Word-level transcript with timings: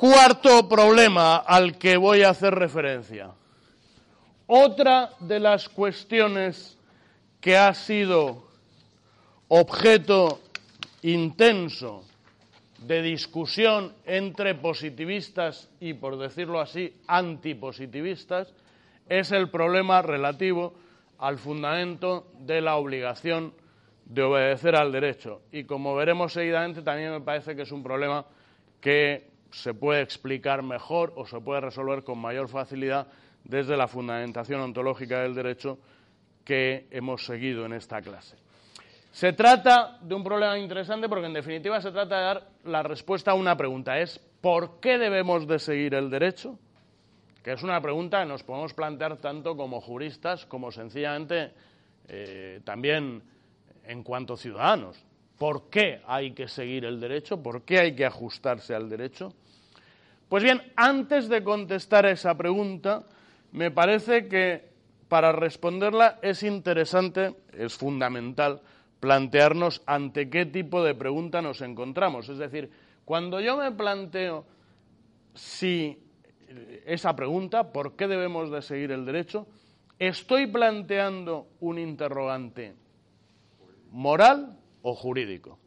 Cuarto 0.00 0.66
problema 0.66 1.36
al 1.36 1.76
que 1.76 1.98
voy 1.98 2.22
a 2.22 2.30
hacer 2.30 2.54
referencia. 2.54 3.32
Otra 4.46 5.10
de 5.20 5.38
las 5.38 5.68
cuestiones 5.68 6.78
que 7.38 7.58
ha 7.58 7.74
sido 7.74 8.44
objeto 9.48 10.40
intenso 11.02 12.02
de 12.78 13.02
discusión 13.02 13.92
entre 14.06 14.54
positivistas 14.54 15.68
y, 15.80 15.92
por 15.92 16.16
decirlo 16.16 16.60
así, 16.60 16.94
antipositivistas, 17.06 18.54
es 19.06 19.32
el 19.32 19.50
problema 19.50 20.00
relativo 20.00 20.72
al 21.18 21.36
fundamento 21.36 22.26
de 22.38 22.62
la 22.62 22.76
obligación 22.76 23.52
de 24.06 24.22
obedecer 24.22 24.76
al 24.76 24.92
derecho. 24.92 25.42
Y 25.52 25.64
como 25.64 25.94
veremos 25.94 26.32
seguidamente, 26.32 26.80
también 26.80 27.10
me 27.10 27.20
parece 27.20 27.54
que 27.54 27.62
es 27.62 27.70
un 27.70 27.82
problema 27.82 28.24
que 28.80 29.29
se 29.52 29.74
puede 29.74 30.02
explicar 30.02 30.62
mejor 30.62 31.12
o 31.16 31.26
se 31.26 31.40
puede 31.40 31.60
resolver 31.60 32.04
con 32.04 32.18
mayor 32.18 32.48
facilidad 32.48 33.08
desde 33.44 33.76
la 33.76 33.88
fundamentación 33.88 34.60
ontológica 34.60 35.20
del 35.20 35.34
derecho 35.34 35.78
que 36.44 36.86
hemos 36.90 37.24
seguido 37.24 37.66
en 37.66 37.72
esta 37.72 38.00
clase. 38.00 38.36
Se 39.12 39.32
trata 39.32 39.98
de 40.00 40.14
un 40.14 40.22
problema 40.22 40.56
interesante 40.58 41.08
porque 41.08 41.26
en 41.26 41.32
definitiva 41.32 41.80
se 41.80 41.90
trata 41.90 42.16
de 42.16 42.24
dar 42.24 42.48
la 42.64 42.82
respuesta 42.82 43.32
a 43.32 43.34
una 43.34 43.56
pregunta. 43.56 43.98
Es 43.98 44.18
¿por 44.40 44.80
qué 44.80 44.98
debemos 44.98 45.46
de 45.46 45.58
seguir 45.58 45.94
el 45.94 46.10
derecho? 46.10 46.58
Que 47.42 47.52
es 47.52 47.62
una 47.62 47.80
pregunta 47.80 48.20
que 48.20 48.28
nos 48.28 48.44
podemos 48.44 48.72
plantear 48.74 49.16
tanto 49.16 49.56
como 49.56 49.80
juristas 49.80 50.46
como 50.46 50.70
sencillamente 50.70 51.52
eh, 52.06 52.60
también 52.64 53.22
en 53.84 54.02
cuanto 54.02 54.36
ciudadanos. 54.36 55.02
¿Por 55.40 55.70
qué 55.70 56.02
hay 56.06 56.32
que 56.32 56.48
seguir 56.48 56.84
el 56.84 57.00
derecho? 57.00 57.42
¿Por 57.42 57.62
qué 57.62 57.78
hay 57.78 57.94
que 57.94 58.04
ajustarse 58.04 58.74
al 58.74 58.90
derecho? 58.90 59.32
Pues 60.28 60.42
bien, 60.42 60.60
antes 60.76 61.30
de 61.30 61.42
contestar 61.42 62.04
a 62.04 62.10
esa 62.10 62.36
pregunta, 62.36 63.04
me 63.52 63.70
parece 63.70 64.28
que 64.28 64.68
para 65.08 65.32
responderla 65.32 66.18
es 66.20 66.42
interesante, 66.42 67.36
es 67.54 67.74
fundamental, 67.74 68.60
plantearnos 69.00 69.80
ante 69.86 70.28
qué 70.28 70.44
tipo 70.44 70.84
de 70.84 70.94
pregunta 70.94 71.40
nos 71.40 71.62
encontramos. 71.62 72.28
Es 72.28 72.36
decir, 72.36 72.70
cuando 73.06 73.40
yo 73.40 73.56
me 73.56 73.72
planteo 73.72 74.44
si 75.32 75.98
esa 76.84 77.16
pregunta, 77.16 77.72
¿por 77.72 77.96
qué 77.96 78.08
debemos 78.08 78.50
de 78.50 78.60
seguir 78.60 78.92
el 78.92 79.06
derecho? 79.06 79.46
¿Estoy 79.98 80.48
planteando 80.48 81.46
un 81.60 81.78
interrogante 81.78 82.74
moral 83.90 84.59
o 84.82 84.94
jurídico? 84.94 85.58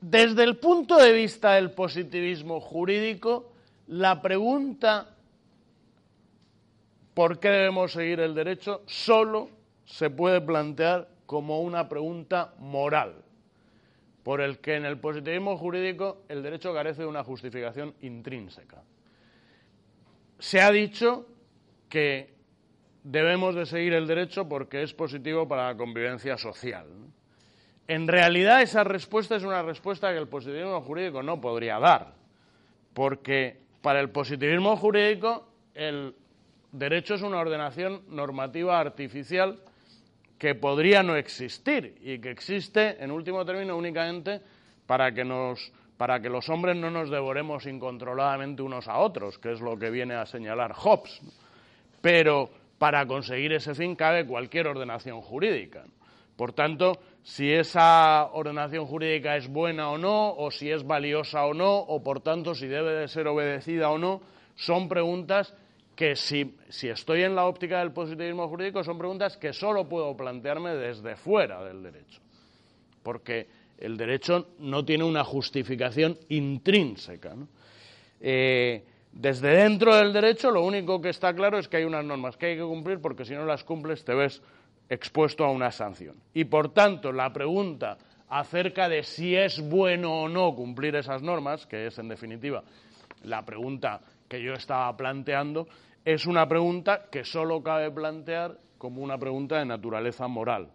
Desde 0.00 0.44
el 0.44 0.56
punto 0.56 0.96
de 0.96 1.12
vista 1.12 1.54
del 1.54 1.70
positivismo 1.70 2.60
jurídico, 2.60 3.52
la 3.86 4.20
pregunta 4.20 5.14
¿por 7.14 7.38
qué 7.38 7.48
debemos 7.48 7.92
seguir 7.92 8.20
el 8.20 8.34
derecho? 8.34 8.82
solo 8.86 9.48
se 9.86 10.10
puede 10.10 10.40
plantear 10.40 11.08
como 11.26 11.62
una 11.62 11.88
pregunta 11.88 12.54
moral, 12.58 13.22
por 14.22 14.40
el 14.40 14.58
que 14.58 14.74
en 14.74 14.84
el 14.84 14.98
positivismo 14.98 15.56
jurídico 15.56 16.22
el 16.28 16.42
derecho 16.42 16.74
carece 16.74 17.02
de 17.02 17.08
una 17.08 17.24
justificación 17.24 17.94
intrínseca. 18.02 18.82
Se 20.38 20.60
ha 20.60 20.70
dicho 20.70 21.26
que 21.88 22.34
debemos 23.04 23.54
de 23.54 23.66
seguir 23.66 23.92
el 23.92 24.06
derecho 24.06 24.48
porque 24.48 24.82
es 24.82 24.92
positivo 24.92 25.46
para 25.46 25.68
la 25.68 25.76
convivencia 25.76 26.36
social. 26.36 26.86
En 27.86 28.08
realidad 28.08 28.62
esa 28.62 28.82
respuesta 28.82 29.36
es 29.36 29.42
una 29.42 29.62
respuesta 29.62 30.10
que 30.12 30.18
el 30.18 30.28
positivismo 30.28 30.80
jurídico 30.80 31.22
no 31.22 31.40
podría 31.40 31.78
dar, 31.78 32.14
porque 32.94 33.58
para 33.82 34.00
el 34.00 34.08
positivismo 34.08 34.76
jurídico 34.76 35.46
el 35.74 36.14
derecho 36.72 37.14
es 37.14 37.22
una 37.22 37.38
ordenación 37.38 38.02
normativa 38.08 38.80
artificial 38.80 39.58
que 40.38 40.54
podría 40.54 41.02
no 41.02 41.16
existir 41.16 41.98
y 42.02 42.18
que 42.18 42.30
existe, 42.30 43.02
en 43.02 43.10
último 43.10 43.44
término, 43.44 43.76
únicamente 43.76 44.40
para 44.86 45.12
que, 45.12 45.24
nos, 45.24 45.70
para 45.98 46.20
que 46.20 46.30
los 46.30 46.48
hombres 46.48 46.76
no 46.76 46.90
nos 46.90 47.10
devoremos 47.10 47.66
incontroladamente 47.66 48.62
unos 48.62 48.88
a 48.88 48.98
otros, 48.98 49.38
que 49.38 49.52
es 49.52 49.60
lo 49.60 49.78
que 49.78 49.90
viene 49.90 50.14
a 50.14 50.26
señalar 50.26 50.72
Hobbes. 50.72 51.20
Pero 52.00 52.50
para 52.78 53.06
conseguir 53.06 53.52
ese 53.52 53.74
fin 53.74 53.94
cabe 53.94 54.26
cualquier 54.26 54.68
ordenación 54.68 55.20
jurídica. 55.20 55.84
Por 56.36 56.52
tanto, 56.52 56.98
si 57.22 57.50
esa 57.52 58.30
ordenación 58.32 58.86
jurídica 58.86 59.36
es 59.36 59.48
buena 59.48 59.90
o 59.90 59.98
no, 59.98 60.34
o 60.34 60.50
si 60.50 60.70
es 60.70 60.84
valiosa 60.84 61.46
o 61.46 61.54
no, 61.54 61.78
o 61.78 62.02
por 62.02 62.20
tanto 62.20 62.54
si 62.54 62.66
debe 62.66 62.92
de 62.92 63.08
ser 63.08 63.28
obedecida 63.28 63.90
o 63.90 63.98
no, 63.98 64.20
son 64.56 64.88
preguntas 64.88 65.54
que 65.94 66.16
si, 66.16 66.56
estoy 66.82 67.22
en 67.22 67.34
la 67.34 67.46
óptica 67.46 67.78
del 67.78 67.92
positivismo 67.92 68.48
jurídico 68.48 68.82
son 68.82 68.98
preguntas 68.98 69.36
que 69.36 69.52
solo 69.52 69.88
puedo 69.88 70.16
plantearme 70.16 70.74
desde 70.74 71.16
fuera 71.16 71.62
del 71.64 71.82
derecho, 71.82 72.20
porque 73.02 73.46
el 73.78 73.96
derecho 73.96 74.48
no 74.58 74.84
tiene 74.84 75.04
una 75.04 75.24
justificación 75.24 76.18
intrínseca. 76.28 77.36
Eh, 78.20 78.84
desde 79.12 79.48
dentro 79.48 79.94
del 79.94 80.12
derecho 80.12 80.50
lo 80.50 80.62
único 80.62 81.00
que 81.00 81.10
está 81.10 81.32
claro 81.32 81.58
es 81.58 81.68
que 81.68 81.76
hay 81.76 81.84
unas 81.84 82.04
normas 82.04 82.36
que 82.36 82.46
hay 82.46 82.56
que 82.56 82.62
cumplir 82.62 83.00
porque 83.00 83.24
si 83.24 83.34
no 83.34 83.44
las 83.44 83.62
cumples 83.62 84.04
te 84.04 84.14
ves 84.14 84.42
expuesto 84.88 85.44
a 85.44 85.50
una 85.50 85.70
sanción. 85.70 86.16
Y 86.32 86.44
por 86.44 86.72
tanto 86.72 87.12
la 87.12 87.32
pregunta 87.32 87.98
acerca 88.28 88.88
de 88.88 89.02
si 89.02 89.36
es 89.36 89.60
bueno 89.60 90.22
o 90.22 90.28
no 90.28 90.54
cumplir 90.54 90.96
esas 90.96 91.22
normas, 91.22 91.66
que 91.66 91.86
es 91.86 91.98
en 91.98 92.08
definitiva 92.08 92.62
la 93.22 93.44
pregunta 93.44 94.00
que 94.28 94.42
yo 94.42 94.52
estaba 94.52 94.94
planteando, 94.96 95.66
es 96.04 96.26
una 96.26 96.46
pregunta 96.48 97.06
que 97.10 97.24
solo 97.24 97.62
cabe 97.62 97.90
plantear 97.90 98.58
como 98.78 99.02
una 99.02 99.18
pregunta 99.18 99.58
de 99.58 99.64
naturaleza 99.64 100.28
moral. 100.28 100.68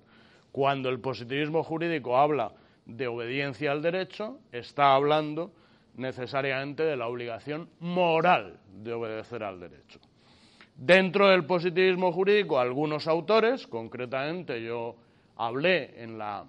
Cuando 0.51 0.89
el 0.89 0.99
positivismo 0.99 1.63
jurídico 1.63 2.17
habla 2.17 2.51
de 2.85 3.07
obediencia 3.07 3.71
al 3.71 3.83
derecho, 3.83 4.39
está 4.51 4.95
hablando 4.95 5.51
necesariamente 5.95 6.83
de 6.83 6.97
la 6.97 7.07
obligación 7.07 7.69
moral 7.79 8.59
de 8.73 8.93
obedecer 8.93 9.43
al 9.43 9.59
derecho. 9.59 9.99
Dentro 10.81 11.27
del 11.27 11.45
positivismo 11.45 12.13
jurídico, 12.13 12.57
algunos 12.57 13.05
autores, 13.09 13.67
concretamente 13.67 14.63
yo 14.63 14.95
hablé 15.35 16.01
en 16.01 16.17
la 16.17 16.45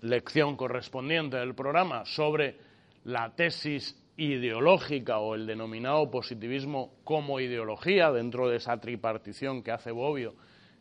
lección 0.00 0.56
correspondiente 0.56 1.36
del 1.36 1.54
programa 1.54 2.04
sobre 2.04 2.56
la 3.04 3.32
tesis 3.36 3.96
ideológica 4.16 5.20
o 5.20 5.36
el 5.36 5.46
denominado 5.46 6.10
positivismo 6.10 6.94
como 7.04 7.38
ideología 7.38 8.10
dentro 8.10 8.48
de 8.48 8.56
esa 8.56 8.80
tripartición 8.80 9.62
que 9.62 9.70
hace 9.70 9.92
Bobbio 9.92 10.34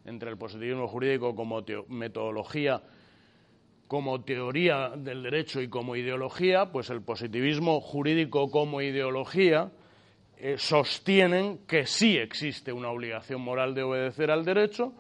entre 0.06 0.32
el 0.32 0.38
positivismo 0.40 0.88
jurídico 0.88 1.36
como 1.36 1.64
metodología, 1.90 2.82
como 3.88 4.24
teoría 4.24 4.94
del 4.98 5.22
derecho 5.22 5.62
y 5.62 5.68
como 5.68 5.96
ideología, 5.96 6.72
pues 6.72 6.90
el 6.90 7.04
positivismo 7.04 7.80
jurídico 7.82 8.50
como 8.50 8.82
ideología 8.82 9.70
eh, 10.44 10.58
sostienen 10.58 11.60
que 11.68 11.86
sí 11.86 12.18
existe 12.18 12.74
una 12.74 12.90
obligación 12.90 13.42
moral 13.42 13.76
de 13.76 13.84
obedecer 13.84 14.32
al 14.32 14.44
derecho 14.44 14.92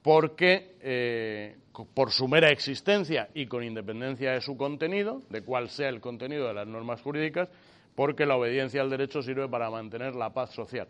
porque 0.00 0.76
eh, 0.80 1.58
por 1.92 2.10
su 2.12 2.26
mera 2.28 2.48
existencia 2.48 3.28
y 3.34 3.46
con 3.46 3.62
independencia 3.62 4.32
de 4.32 4.40
su 4.40 4.56
contenido, 4.56 5.20
de 5.28 5.42
cuál 5.42 5.68
sea 5.68 5.90
el 5.90 6.00
contenido 6.00 6.48
de 6.48 6.54
las 6.54 6.66
normas 6.66 7.02
jurídicas, 7.02 7.50
porque 7.94 8.24
la 8.24 8.36
obediencia 8.36 8.80
al 8.80 8.88
derecho 8.88 9.20
sirve 9.20 9.46
para 9.50 9.68
mantener 9.68 10.14
la 10.14 10.32
paz 10.32 10.52
social. 10.52 10.88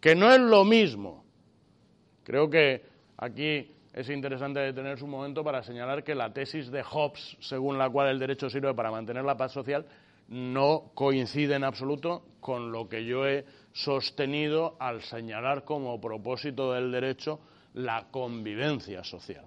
Que 0.00 0.16
no 0.16 0.32
es 0.32 0.40
lo 0.40 0.64
mismo. 0.64 1.24
Creo 2.24 2.50
que 2.50 2.82
aquí 3.18 3.70
es 3.92 4.10
interesante 4.10 4.58
detenerse 4.58 5.04
un 5.04 5.10
momento 5.10 5.44
para 5.44 5.62
señalar 5.62 6.02
que 6.02 6.16
la 6.16 6.32
tesis 6.32 6.72
de 6.72 6.82
Hobbes, 6.82 7.36
según 7.38 7.78
la 7.78 7.88
cual 7.88 8.08
el 8.08 8.18
derecho 8.18 8.50
sirve 8.50 8.74
para 8.74 8.90
mantener 8.90 9.24
la 9.24 9.36
paz 9.36 9.52
social, 9.52 9.86
no 10.28 10.92
coincide 10.94 11.54
en 11.54 11.64
absoluto 11.64 12.24
con 12.40 12.72
lo 12.72 12.88
que 12.88 13.04
yo 13.04 13.26
he 13.26 13.44
sostenido 13.72 14.76
al 14.78 15.02
señalar 15.02 15.64
como 15.64 16.00
propósito 16.00 16.72
del 16.72 16.92
derecho 16.92 17.40
la 17.74 18.06
convivencia 18.10 19.02
social. 19.02 19.46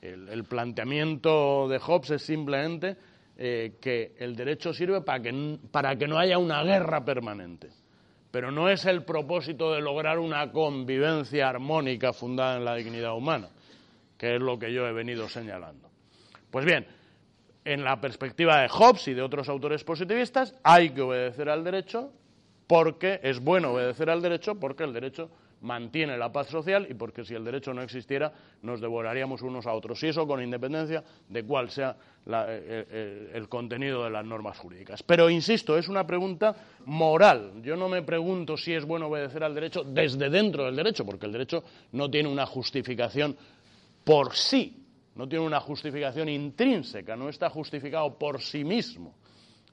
El, 0.00 0.44
planteamiento 0.44 1.68
de 1.68 1.78
Hobbes 1.78 2.10
es 2.10 2.22
simplemente 2.22 2.96
eh, 3.36 3.76
que 3.80 4.14
el 4.18 4.34
derecho 4.34 4.72
sirve 4.72 5.02
para 5.02 5.22
que, 5.22 5.58
para 5.70 5.96
que 5.96 6.06
no 6.06 6.18
haya 6.18 6.38
una 6.38 6.62
guerra 6.62 7.04
permanente, 7.04 7.68
pero 8.30 8.50
no 8.50 8.70
es 8.70 8.86
el 8.86 9.04
propósito 9.04 9.72
de 9.72 9.82
lograr 9.82 10.18
una 10.18 10.50
convivencia 10.52 11.48
armónica 11.48 12.14
fundada 12.14 12.56
en 12.56 12.64
la 12.64 12.76
dignidad 12.76 13.14
humana, 13.14 13.50
que 14.16 14.36
es 14.36 14.40
lo 14.40 14.58
que 14.58 14.72
yo 14.72 14.86
he 14.86 14.92
venido 14.92 15.28
señalando. 15.28 15.90
Pues 16.50 16.64
bien, 16.64 16.86
en 17.64 17.84
la 17.84 18.00
perspectiva 18.00 18.60
de 18.60 18.68
Hobbes 18.68 19.08
y 19.08 19.14
de 19.14 19.22
otros 19.22 19.48
autores 19.48 19.84
positivistas, 19.84 20.54
hay 20.62 20.90
que 20.90 21.02
obedecer 21.02 21.48
al 21.48 21.64
derecho 21.64 22.12
porque 22.66 23.20
es 23.22 23.40
bueno 23.40 23.72
obedecer 23.72 24.10
al 24.10 24.22
derecho, 24.22 24.54
porque 24.54 24.84
el 24.84 24.92
derecho 24.92 25.30
mantiene 25.62 26.16
la 26.16 26.32
paz 26.32 26.48
social 26.48 26.86
y 26.88 26.94
porque 26.94 27.24
si 27.24 27.34
el 27.34 27.44
derecho 27.44 27.74
no 27.74 27.82
existiera 27.82 28.32
nos 28.62 28.80
devoraríamos 28.80 29.42
unos 29.42 29.66
a 29.66 29.72
otros. 29.72 30.02
Y 30.02 30.08
eso 30.08 30.26
con 30.26 30.42
independencia 30.42 31.04
de 31.28 31.44
cuál 31.44 31.70
sea 31.70 31.96
eh, 32.26 32.86
eh, 32.90 33.30
el 33.34 33.48
contenido 33.48 34.04
de 34.04 34.10
las 34.10 34.24
normas 34.24 34.58
jurídicas. 34.58 35.02
Pero, 35.02 35.28
insisto, 35.28 35.76
es 35.76 35.88
una 35.88 36.06
pregunta 36.06 36.54
moral. 36.86 37.60
Yo 37.62 37.76
no 37.76 37.88
me 37.88 38.02
pregunto 38.02 38.56
si 38.56 38.72
es 38.72 38.84
bueno 38.84 39.08
obedecer 39.08 39.44
al 39.44 39.54
derecho 39.54 39.84
desde 39.84 40.30
dentro 40.30 40.64
del 40.64 40.76
derecho, 40.76 41.04
porque 41.04 41.26
el 41.26 41.32
derecho 41.32 41.62
no 41.92 42.10
tiene 42.10 42.28
una 42.28 42.46
justificación 42.46 43.36
por 44.04 44.34
sí 44.34 44.79
no 45.14 45.28
tiene 45.28 45.44
una 45.44 45.60
justificación 45.60 46.28
intrínseca, 46.28 47.16
no 47.16 47.28
está 47.28 47.50
justificado 47.50 48.18
por 48.18 48.40
sí 48.40 48.64
mismo. 48.64 49.14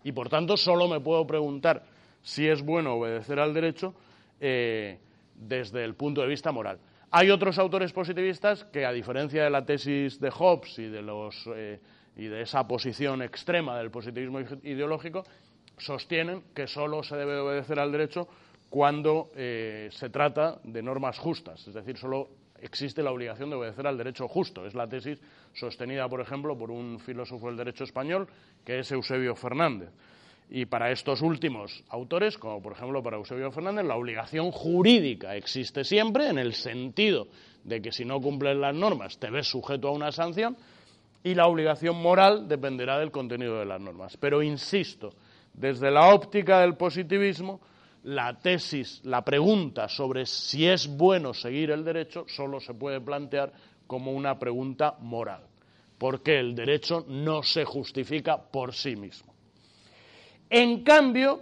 Y 0.03 0.11
por 0.11 0.29
tanto 0.29 0.57
solo 0.57 0.87
me 0.87 0.99
puedo 0.99 1.25
preguntar 1.25 1.83
si 2.21 2.47
es 2.47 2.61
bueno 2.61 2.95
obedecer 2.95 3.39
al 3.39 3.53
derecho 3.53 3.93
eh, 4.39 4.99
desde 5.35 5.83
el 5.83 5.95
punto 5.95 6.21
de 6.21 6.27
vista 6.27 6.51
moral. 6.51 6.79
Hay 7.11 7.29
otros 7.29 7.57
autores 7.57 7.93
positivistas 7.93 8.65
que, 8.65 8.85
a 8.85 8.91
diferencia 8.91 9.43
de 9.43 9.49
la 9.49 9.65
tesis 9.65 10.19
de 10.19 10.29
Hobbes 10.29 10.77
y 10.77 10.87
de, 10.87 11.01
los, 11.01 11.35
eh, 11.55 11.79
y 12.17 12.25
de 12.25 12.41
esa 12.41 12.67
posición 12.67 13.21
extrema 13.21 13.77
del 13.77 13.91
positivismo 13.91 14.41
ideológico, 14.63 15.23
sostienen 15.77 16.43
que 16.53 16.67
solo 16.67 17.03
se 17.03 17.15
debe 17.15 17.37
obedecer 17.39 17.79
al 17.79 17.91
derecho 17.91 18.27
cuando 18.69 19.31
eh, 19.35 19.89
se 19.91 20.09
trata 20.09 20.59
de 20.63 20.81
normas 20.81 21.17
justas, 21.17 21.65
es 21.67 21.73
decir, 21.73 21.97
solo 21.97 22.29
existe 22.62 23.04
la 23.04 23.12
obligación 23.12 23.50
de 23.50 23.56
obedecer 23.56 23.88
al 23.88 23.98
derecho 23.98 24.27
justo. 24.27 24.65
Es 24.65 24.74
la 24.74 24.88
tesis 24.88 25.19
sostenida, 25.54 26.07
por 26.07 26.21
ejemplo, 26.21 26.57
por 26.57 26.71
un 26.71 27.00
filósofo 27.00 27.48
del 27.48 27.57
derecho 27.57 27.83
español, 27.83 28.27
que 28.65 28.80
es 28.80 28.92
Eusebio 28.92 29.36
Fernández. 29.36 29.89
Y 30.50 30.65
para 30.65 30.92
estos 30.92 31.21
últimos 31.21 31.83
autores, 31.89 32.38
como 32.38 32.62
por 32.62 32.74
ejemplo 32.74 33.04
para 33.04 33.18
Eusebio 33.18 33.51
Fernández, 33.51 33.86
la 33.86 33.98
obligación 33.98 34.51
jurídica 34.51 35.36
existe 35.36 35.83
siempre 35.83 36.30
en 36.30 36.38
el 36.38 36.54
sentido 36.54 37.27
de 37.65 37.81
que 37.81 37.92
si 37.92 38.06
no 38.06 38.21
cumples 38.21 38.56
las 38.56 38.74
normas 38.74 39.18
te 39.19 39.30
ves 39.30 39.48
sujeto 39.48 39.89
a 39.89 39.92
una 39.92 40.12
sanción 40.13 40.56
y 41.21 41.36
la 41.36 41.48
obligación 41.48 42.01
moral 42.01 42.48
dependerá 42.48 42.98
del 42.98 43.12
contenido 43.12 43.59
de 43.59 43.65
las 43.65 43.81
normas. 43.81 44.15
Pero 44.15 44.42
insisto, 44.42 45.13
desde 45.54 45.92
la 45.92 46.13
óptica 46.13 46.62
del 46.62 46.75
positivismo, 46.75 47.59
la 48.07 48.33
tesis, 48.39 49.01
la 49.04 49.21
pregunta 49.21 49.89
sobre 49.89 50.25
si 50.25 50.65
es 50.65 50.88
bueno 50.88 51.33
seguir 51.33 51.71
el 51.71 51.83
derecho 51.83 52.24
solo 52.25 52.62
se 52.62 52.74
puede 52.74 53.01
plantear 53.01 53.51
como 53.86 54.13
una 54.13 54.39
pregunta 54.39 54.95
moral, 55.01 55.42
porque 55.98 56.39
el 56.39 56.56
derecho 56.56 57.06
no 57.09 57.44
se 57.44 57.65
justifica 57.65 58.38
por 58.38 58.74
sí 58.74 58.95
mismo. 58.95 59.33
En 60.50 60.86
cambio, 60.86 61.42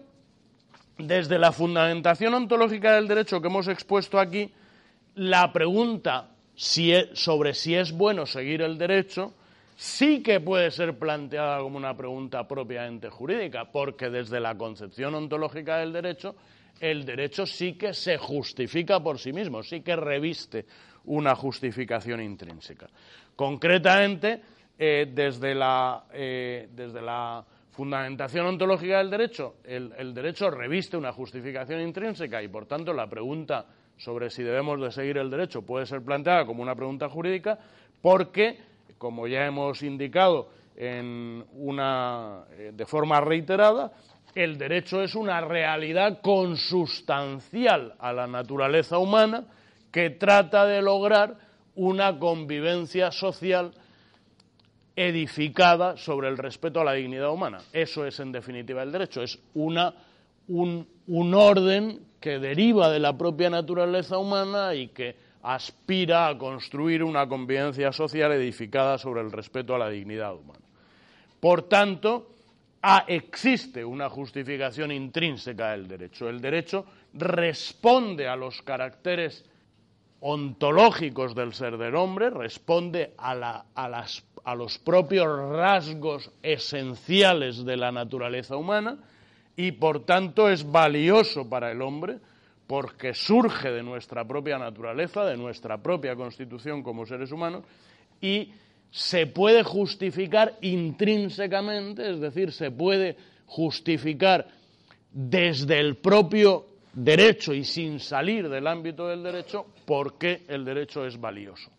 desde 0.97 1.37
la 1.37 1.51
fundamentación 1.51 2.33
ontológica 2.33 2.95
del 2.95 3.07
derecho 3.07 3.39
que 3.39 3.47
hemos 3.47 3.67
expuesto 3.67 4.19
aquí, 4.19 4.51
la 5.13 5.53
pregunta 5.53 6.31
e, 6.55 7.09
sobre 7.13 7.53
si 7.53 7.75
es 7.75 7.91
bueno 7.91 8.25
seguir 8.25 8.63
el 8.63 8.79
derecho 8.79 9.35
sí 9.75 10.23
que 10.23 10.39
puede 10.39 10.71
ser 10.71 10.97
planteada 10.97 11.59
como 11.59 11.77
una 11.77 11.95
pregunta 11.95 12.47
propiamente 12.47 13.09
jurídica, 13.09 13.71
porque 13.71 14.09
desde 14.09 14.39
la 14.39 14.57
concepción 14.57 15.13
ontológica 15.13 15.77
del 15.77 15.93
derecho 15.93 16.35
el 16.79 17.05
derecho 17.05 17.45
sí 17.45 17.73
que 17.73 17.93
se 17.93 18.17
justifica 18.17 18.99
por 18.99 19.19
sí 19.19 19.31
mismo, 19.31 19.63
sí 19.63 19.81
que 19.81 19.95
reviste 19.95 20.65
una 21.05 21.35
justificación 21.35 22.21
intrínseca. 22.21 22.87
Concretamente, 23.35 24.41
eh, 24.77 25.09
desde, 25.13 25.55
la, 25.55 26.05
eh, 26.11 26.67
desde, 26.71 27.01
la, 27.01 27.43
fundamentación 27.75 28.45
ontológica 28.45 28.99
del 28.99 29.09
derecho, 29.09 29.55
el, 29.65 30.13
derecho 30.13 30.49
reviste 30.49 30.95
una 30.95 31.11
justificación 31.11 31.81
intrínseca 31.81 32.41
y, 32.41 32.47
por 32.47 32.65
tanto, 32.65 32.93
la 32.93 33.07
pregunta 33.07 33.65
sobre 33.97 34.29
si 34.29 34.43
debemos 34.43 34.79
de 34.79 34.91
seguir 34.91 35.17
el 35.17 35.29
derecho 35.29 35.61
puede 35.61 35.85
ser 35.85 36.01
planteada 36.01 36.45
como 36.45 36.63
una 36.63 36.73
pregunta 36.73 37.09
jurídica 37.09 37.59
porque, 38.01 38.59
como 38.97 39.27
ya 39.27 39.45
hemos 39.45 39.83
indicado 39.83 40.49
en 40.77 41.43
una, 41.53 42.45
eh, 42.51 42.71
de 42.73 42.85
forma 42.85 43.19
reiterada, 43.19 43.91
el 44.35 44.57
derecho 44.57 45.01
es 45.01 45.15
una 45.15 45.39
realidad 45.39 46.19
consustancial 46.21 47.95
a 47.99 48.11
la 48.11 48.27
naturaleza 48.27 48.97
humana 48.97 49.45
que 49.91 50.09
trata 50.09 50.65
de 50.65 50.81
lograr 50.81 51.37
una 51.75 52.19
convivencia 52.19 53.11
social 53.11 53.71
edificada 54.93 55.95
sobre 55.97 56.27
el 56.27 56.37
respeto 56.37 56.81
a 56.81 56.83
la 56.83 56.93
dignidad 56.93 57.31
humana. 57.31 57.59
Eso 57.71 58.05
es, 58.05 58.19
en 58.19 58.33
definitiva, 58.33 58.83
el 58.83 58.91
derecho. 58.91 59.21
Es 59.21 59.39
una, 59.53 59.93
un, 60.49 60.85
un 61.07 61.33
orden 61.33 62.01
que 62.19 62.39
deriva 62.39 62.89
de 62.89 62.99
la 62.99 63.17
propia 63.17 63.49
naturaleza 63.49 64.17
humana 64.17 64.73
y 64.75 64.89
que 64.89 65.15
aspira 65.43 66.27
a 66.27 66.37
construir 66.37 67.03
una 67.03 67.27
convivencia 67.27 67.91
social 67.93 68.33
edificada 68.33 68.97
sobre 68.97 69.21
el 69.21 69.31
respeto 69.31 69.75
a 69.75 69.79
la 69.79 69.89
dignidad 69.89 70.35
humana. 70.35 70.65
Por 71.39 71.63
tanto, 71.69 72.34
Ah, 72.87 73.03
existe 73.07 73.83
una 73.83 74.11
justificación 74.11 74.91
intrínseca 74.91 75.71
del 75.71 75.87
derecho. 75.87 76.29
El 76.29 76.39
derecho 76.39 76.85
responde 77.15 78.27
a 78.27 78.35
los 78.35 78.61
caracteres 78.61 79.43
ontológicos 80.19 81.33
del 81.33 81.55
ser 81.55 81.79
del 81.79 81.95
hombre, 81.95 82.29
responde 82.29 83.15
a, 83.17 83.65
a 83.73 84.55
los 84.55 84.77
propios 84.77 85.25
rasgos 85.49 86.29
esenciales 86.43 87.65
de 87.65 87.75
la 87.75 87.91
naturaleza 87.91 88.55
humana 88.55 88.99
y 89.55 89.71
por 89.71 90.05
tanto 90.05 90.47
es 90.47 90.71
valioso 90.71 91.49
para 91.49 91.71
el 91.71 91.81
hombre 91.81 92.19
porque 92.67 93.15
surge 93.15 93.71
de 93.71 93.81
nuestra 93.81 94.27
propia 94.27 94.59
naturaleza, 94.59 95.25
de 95.25 95.37
nuestra 95.37 95.79
propia 95.79 96.15
constitución 96.15 96.83
como 96.83 97.07
seres 97.07 97.31
humanos 97.31 97.63
y 98.21 98.51
se 98.91 99.27
puede 99.27 99.63
justificar 99.63 100.55
intrínsecamente, 100.61 102.09
es 102.09 102.19
decir, 102.19 102.51
se 102.51 102.71
puede 102.71 103.17
justificar 103.45 104.47
desde 105.11 105.79
el 105.79 105.97
propio 105.97 106.67
derecho 106.93 107.53
y 107.53 107.63
sin 107.63 107.99
salir 107.99 108.49
del 108.49 108.67
ámbito 108.67 109.07
del 109.07 109.23
derecho 109.23 109.65
porque 109.85 110.43
el 110.47 110.63
derecho 110.65 111.05
es 111.05 111.19
valioso. 111.19 111.71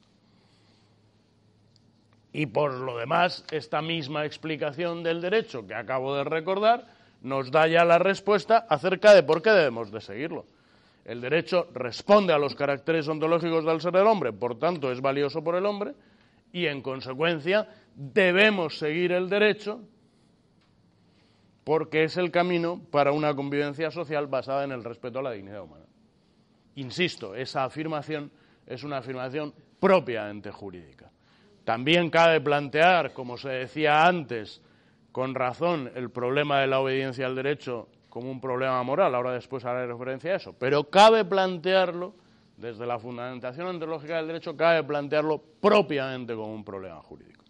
Y 2.33 2.47
por 2.47 2.75
lo 2.75 2.99
demás, 2.99 3.45
esta 3.51 3.81
misma 3.81 4.27
explicación 4.27 5.03
del 5.03 5.23
derecho 5.23 5.67
que 5.67 5.75
acabo 5.75 6.15
de 6.17 6.25
recordar 6.25 6.87
nos 7.23 7.51
da 7.51 7.67
ya 7.67 7.85
la 7.85 7.99
respuesta 7.99 8.67
acerca 8.69 9.15
de 9.15 9.23
por 9.23 9.41
qué 9.41 9.51
debemos 9.51 9.91
de 9.91 10.03
seguirlo. 10.03 10.45
El 11.07 11.21
derecho 11.21 11.69
responde 11.73 12.33
a 12.33 12.39
los 12.39 12.55
caracteres 12.55 13.09
ontológicos 13.09 13.65
del 13.65 13.81
ser 13.81 13.93
del 13.93 14.07
hombre, 14.07 14.33
por 14.33 14.59
tanto 14.59 14.93
es 14.93 15.01
valioso 15.01 15.43
por 15.43 15.55
el 15.55 15.65
hombre, 15.65 15.93
y, 16.53 16.67
en 16.67 16.83
consecuencia, 16.83 17.69
debemos 17.95 18.79
seguir 18.79 19.13
el 19.13 19.29
derecho 19.29 19.81
porque 21.65 22.05
es 22.05 22.17
el 22.17 22.31
camino 22.31 22.81
para 22.91 23.11
una 23.11 23.35
convivencia 23.35 23.91
social 23.91 24.29
basada 24.29 24.65
en 24.65 24.73
el 24.73 24.85
respeto 24.85 25.19
a 25.19 25.23
la 25.23 25.33
dignidad 25.33 25.63
humana. 25.63 25.85
Insisto, 26.77 27.35
esa 27.35 27.65
afirmación 27.65 28.31
es 28.67 28.85
una 28.85 28.99
afirmación 28.99 29.53
propiamente 29.81 30.51
jurídica. 30.53 31.11
También 31.65 32.11
cabe 32.11 32.41
plantear, 32.41 33.13
como 33.13 33.37
se 33.37 33.49
decía 33.49 34.07
antes, 34.07 34.63
con 35.11 35.35
razón, 35.35 35.91
el 35.97 36.11
problema 36.11 36.61
de 36.61 36.69
la 36.69 36.79
obediencia 36.79 37.27
al 37.27 37.35
derecho 37.35 37.89
como 38.09 38.31
un 38.31 38.41
problema 38.41 38.83
moral. 38.83 39.15
Ahora 39.15 39.33
después 39.33 39.65
haré 39.65 39.87
referencia 39.87 40.33
a 40.33 40.37
eso. 40.37 40.55
Pero 40.59 40.85
cabe 40.85 41.25
plantearlo 41.25 42.15
desde 42.57 42.87
la 42.87 42.99
fundamentación 42.99 43.67
ontológica 43.67 44.17
del 44.17 44.29
derecho 44.29 44.57
cabe 44.57 44.83
plantearlo 44.83 45.43
propiamente 45.61 46.35
como 46.35 46.55
un 46.55 46.65
problema 46.65 47.01
jurídico. 47.03 47.45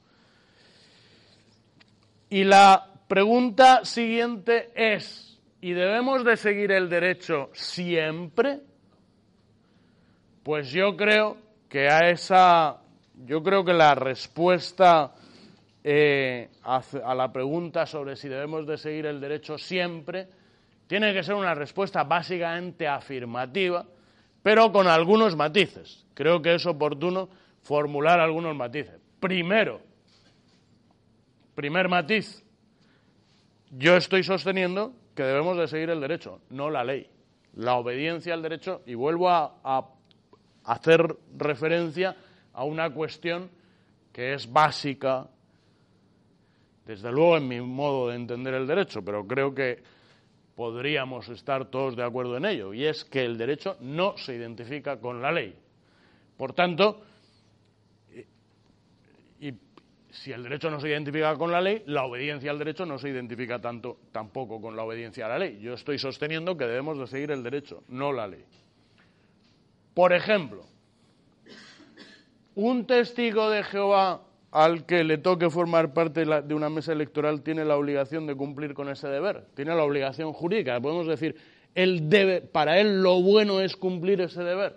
Y 2.28 2.44
la 2.44 2.92
pregunta 3.06 3.84
siguiente 3.84 4.70
es, 4.74 5.38
¿y 5.60 5.72
debemos 5.72 6.24
de 6.24 6.36
seguir 6.36 6.72
el 6.72 6.88
derecho 6.88 7.50
siempre? 7.52 8.60
Pues 10.42 10.70
yo 10.70 10.96
creo 10.96 11.36
que 11.68 11.88
a 11.88 12.10
esa, 12.10 12.78
yo 13.24 13.42
creo 13.42 13.64
que 13.64 13.72
la 13.72 13.94
respuesta 13.94 15.12
eh, 15.84 16.48
a 16.64 17.14
la 17.14 17.32
pregunta 17.32 17.86
sobre 17.86 18.16
si 18.16 18.28
debemos 18.28 18.66
de 18.66 18.76
seguir 18.76 19.06
el 19.06 19.20
derecho 19.20 19.56
siempre, 19.56 20.26
tiene 20.88 21.12
que 21.14 21.22
ser 21.22 21.36
una 21.36 21.54
respuesta 21.54 22.02
básicamente 22.02 22.88
afirmativa, 22.88 23.86
pero 24.46 24.70
con 24.70 24.86
algunos 24.86 25.34
matices. 25.34 26.06
Creo 26.14 26.40
que 26.40 26.54
es 26.54 26.64
oportuno 26.66 27.28
formular 27.62 28.20
algunos 28.20 28.54
matices. 28.54 28.94
Primero, 29.18 29.80
primer 31.56 31.88
matiz, 31.88 32.44
yo 33.72 33.96
estoy 33.96 34.22
sosteniendo 34.22 34.92
que 35.16 35.24
debemos 35.24 35.58
de 35.58 35.66
seguir 35.66 35.90
el 35.90 36.00
derecho, 36.00 36.42
no 36.50 36.70
la 36.70 36.84
ley. 36.84 37.10
La 37.54 37.74
obediencia 37.74 38.34
al 38.34 38.42
derecho, 38.42 38.82
y 38.86 38.94
vuelvo 38.94 39.30
a 39.30 39.88
hacer 40.62 41.16
referencia 41.36 42.14
a 42.52 42.62
una 42.62 42.90
cuestión 42.90 43.50
que 44.12 44.32
es 44.34 44.52
básica, 44.52 45.26
desde 46.86 47.10
luego 47.10 47.38
en 47.38 47.48
mi 47.48 47.60
modo 47.60 48.10
de 48.10 48.14
entender 48.14 48.54
el 48.54 48.68
derecho, 48.68 49.04
pero 49.04 49.26
creo 49.26 49.52
que 49.52 49.82
podríamos 50.56 51.28
estar 51.28 51.70
todos 51.70 51.94
de 51.94 52.02
acuerdo 52.02 52.38
en 52.38 52.46
ello, 52.46 52.74
y 52.74 52.86
es 52.86 53.04
que 53.04 53.24
el 53.24 53.36
derecho 53.36 53.76
no 53.80 54.16
se 54.16 54.34
identifica 54.34 54.98
con 54.98 55.20
la 55.22 55.30
ley. 55.30 55.54
Por 56.36 56.54
tanto, 56.54 57.02
y 59.38 59.52
si 60.10 60.32
el 60.32 60.42
derecho 60.42 60.70
no 60.70 60.80
se 60.80 60.88
identifica 60.88 61.36
con 61.36 61.52
la 61.52 61.60
ley, 61.60 61.82
la 61.86 62.04
obediencia 62.04 62.50
al 62.50 62.58
derecho 62.58 62.86
no 62.86 62.98
se 62.98 63.10
identifica 63.10 63.60
tanto 63.60 63.98
tampoco 64.12 64.60
con 64.60 64.74
la 64.74 64.82
obediencia 64.82 65.26
a 65.26 65.28
la 65.28 65.38
ley. 65.38 65.60
Yo 65.60 65.74
estoy 65.74 65.98
sosteniendo 65.98 66.56
que 66.56 66.64
debemos 66.64 66.98
de 66.98 67.06
seguir 67.06 67.30
el 67.30 67.42
derecho, 67.42 67.84
no 67.88 68.12
la 68.12 68.26
ley. 68.26 68.44
Por 69.92 70.14
ejemplo, 70.14 70.64
un 72.54 72.86
testigo 72.86 73.50
de 73.50 73.62
Jehová 73.62 74.25
al 74.56 74.86
que 74.86 75.04
le 75.04 75.18
toque 75.18 75.50
formar 75.50 75.92
parte 75.92 76.24
de 76.24 76.54
una 76.54 76.70
mesa 76.70 76.90
electoral 76.92 77.42
tiene 77.42 77.62
la 77.62 77.76
obligación 77.76 78.26
de 78.26 78.34
cumplir 78.34 78.72
con 78.72 78.88
ese 78.88 79.06
deber, 79.06 79.44
tiene 79.54 79.74
la 79.74 79.84
obligación 79.84 80.32
jurídica. 80.32 80.80
Podemos 80.80 81.06
decir, 81.06 81.36
él 81.74 82.08
debe, 82.08 82.40
para 82.40 82.80
él 82.80 83.02
lo 83.02 83.20
bueno 83.20 83.60
es 83.60 83.76
cumplir 83.76 84.22
ese 84.22 84.42
deber. 84.42 84.76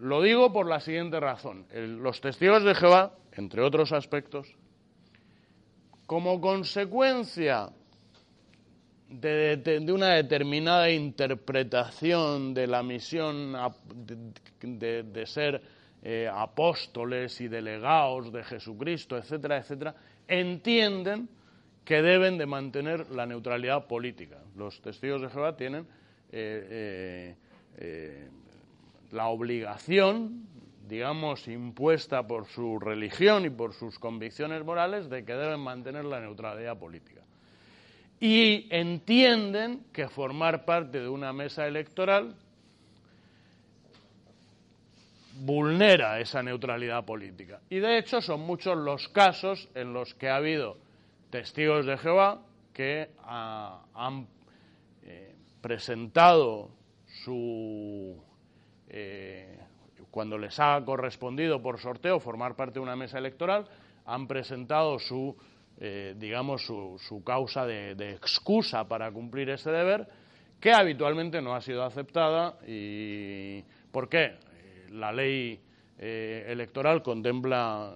Lo 0.00 0.20
digo 0.20 0.52
por 0.52 0.66
la 0.66 0.80
siguiente 0.80 1.20
razón. 1.20 1.64
los 1.72 2.20
testigos 2.20 2.64
de 2.64 2.74
Jehová, 2.74 3.12
entre 3.36 3.62
otros 3.62 3.92
aspectos, 3.92 4.48
como 6.06 6.40
consecuencia 6.40 7.68
de, 9.08 9.86
una 9.92 10.14
determinada 10.14 10.90
interpretación 10.90 12.52
de 12.52 12.66
la 12.66 12.82
misión 12.82 13.56
de 14.60 15.26
ser 15.26 15.62
eh, 16.02 16.30
apóstoles 16.32 17.40
y 17.40 17.48
delegados 17.48 18.32
de 18.32 18.42
Jesucristo, 18.42 19.18
etcétera, 19.18 19.58
etcétera, 19.58 19.94
entienden 20.26 21.28
que 21.84 22.00
deben 22.00 22.38
de 22.38 22.46
mantener 22.46 23.10
la 23.10 23.26
neutralidad 23.26 23.86
política. 23.86 24.38
Los 24.56 24.80
testigos 24.80 25.20
de 25.20 25.28
Jehová 25.28 25.56
tienen 25.56 25.86
eh, 26.32 27.34
eh, 27.76 28.28
la 29.10 29.26
obligación, 29.26 30.46
digamos, 30.88 31.48
impuesta 31.48 32.26
por 32.26 32.46
su 32.46 32.78
religión 32.78 33.44
y 33.44 33.50
por 33.50 33.74
sus 33.74 33.98
convicciones 33.98 34.64
morales 34.64 35.10
de 35.10 35.24
que 35.24 35.34
deben 35.34 35.60
mantener 35.60 36.04
la 36.04 36.20
neutralidad 36.20 36.78
política. 36.78 37.20
Y 38.20 38.68
entienden 38.70 39.84
que 39.92 40.08
formar 40.08 40.64
parte 40.64 41.00
de 41.00 41.08
una 41.08 41.32
mesa 41.32 41.66
electoral 41.66 42.36
vulnera 45.40 46.20
esa 46.20 46.42
neutralidad 46.42 47.04
política. 47.04 47.60
Y 47.70 47.78
de 47.78 47.98
hecho 47.98 48.20
son 48.20 48.40
muchos 48.40 48.76
los 48.76 49.08
casos 49.08 49.68
en 49.74 49.92
los 49.92 50.14
que 50.14 50.28
ha 50.28 50.36
habido 50.36 50.76
testigos 51.30 51.86
de 51.86 51.96
Jehová 51.96 52.42
que 52.72 53.10
han 53.24 54.26
eh, 55.02 55.34
presentado 55.60 56.70
su 57.24 58.22
eh, 58.88 59.58
cuando 60.10 60.36
les 60.38 60.58
ha 60.58 60.82
correspondido 60.84 61.62
por 61.62 61.78
sorteo 61.78 62.20
formar 62.20 62.56
parte 62.56 62.74
de 62.74 62.80
una 62.80 62.96
mesa 62.96 63.18
electoral, 63.18 63.66
han 64.06 64.26
presentado 64.26 64.98
su 64.98 65.36
eh, 65.82 66.14
digamos 66.18 66.66
su, 66.66 67.22
causa 67.24 67.64
de, 67.64 67.94
de, 67.94 68.10
excusa 68.10 68.86
para 68.86 69.10
cumplir 69.10 69.48
ese 69.48 69.70
deber, 69.70 70.06
que 70.60 70.72
habitualmente 70.72 71.40
no 71.40 71.54
ha 71.54 71.62
sido 71.62 71.82
aceptada. 71.84 72.58
¿Y 72.66 73.62
por 73.90 74.10
qué? 74.10 74.36
La 74.90 75.12
ley 75.12 75.60
eh, 75.98 76.44
electoral 76.48 77.02
contempla, 77.02 77.94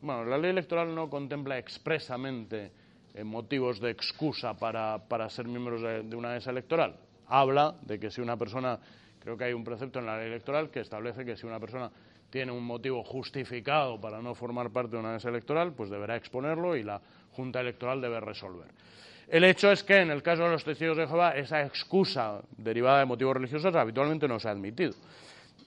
bueno, 0.00 0.24
la 0.24 0.38
ley 0.38 0.50
electoral 0.50 0.94
no 0.94 1.08
contempla 1.08 1.58
expresamente 1.58 2.70
eh, 3.14 3.24
motivos 3.24 3.80
de 3.80 3.90
excusa 3.90 4.54
para, 4.54 5.30
ser 5.30 5.46
miembros 5.46 5.82
de, 5.82 6.16
una 6.16 6.30
mesa 6.30 6.50
electoral. 6.50 6.96
Habla 7.28 7.76
de 7.82 7.98
que 7.98 8.10
si 8.10 8.20
una 8.20 8.36
persona, 8.36 8.78
creo 9.18 9.36
que 9.36 9.44
hay 9.44 9.52
un 9.52 9.64
precepto 9.64 9.98
en 9.98 10.06
la 10.06 10.18
ley 10.18 10.28
electoral 10.28 10.70
que 10.70 10.80
establece 10.80 11.24
que 11.24 11.36
si 11.36 11.46
una 11.46 11.58
persona 11.58 11.90
tiene 12.30 12.52
un 12.52 12.64
motivo 12.64 13.02
justificado 13.04 14.00
para 14.00 14.20
no 14.20 14.34
formar 14.34 14.70
parte 14.70 14.92
de 14.92 14.98
una 14.98 15.12
mesa 15.12 15.28
electoral, 15.28 15.72
pues 15.72 15.90
deberá 15.90 16.16
exponerlo 16.16 16.76
y 16.76 16.82
la 16.82 17.00
Junta 17.32 17.60
Electoral 17.60 18.00
debe 18.00 18.20
resolver. 18.20 18.68
El 19.28 19.44
hecho 19.44 19.72
es 19.72 19.82
que 19.82 19.96
en 19.96 20.10
el 20.10 20.22
caso 20.22 20.44
de 20.44 20.50
los 20.50 20.64
testigos 20.64 20.96
de 20.96 21.06
Jehová 21.06 21.30
esa 21.30 21.62
excusa 21.62 22.40
derivada 22.56 23.00
de 23.00 23.06
motivos 23.06 23.34
religiosos 23.34 23.74
habitualmente 23.74 24.28
no 24.28 24.38
se 24.38 24.48
ha 24.48 24.52
admitido. 24.52 24.92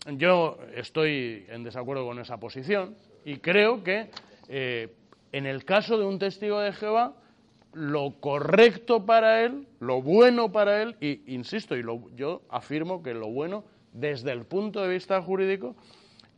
Yo 0.08 0.58
estoy 0.76 1.46
en 1.50 1.64
desacuerdo 1.64 2.06
con 2.06 2.20
esa 2.20 2.40
posición 2.40 2.96
y 3.26 3.38
creo 3.38 3.84
que 3.84 4.10
eh, 4.48 4.94
en 5.32 5.46
el 5.46 5.66
caso 5.66 5.98
de 5.98 6.06
un 6.06 6.20
testigo 6.20 6.60
de 6.60 6.72
Jehová, 6.72 7.14
lo 7.74 8.16
correcto 8.20 9.06
para 9.06 9.44
él, 9.44 9.68
lo 9.80 10.02
bueno 10.02 10.52
para 10.52 10.82
él, 10.82 10.96
y 11.02 11.34
insisto, 11.34 11.78
y 11.78 11.84
yo 12.16 12.42
afirmo 12.50 13.04
que 13.04 13.14
lo 13.14 13.28
bueno 13.28 13.64
desde 13.94 14.32
el 14.32 14.46
punto 14.46 14.82
de 14.82 14.90
vista 14.90 15.22
jurídico 15.22 15.76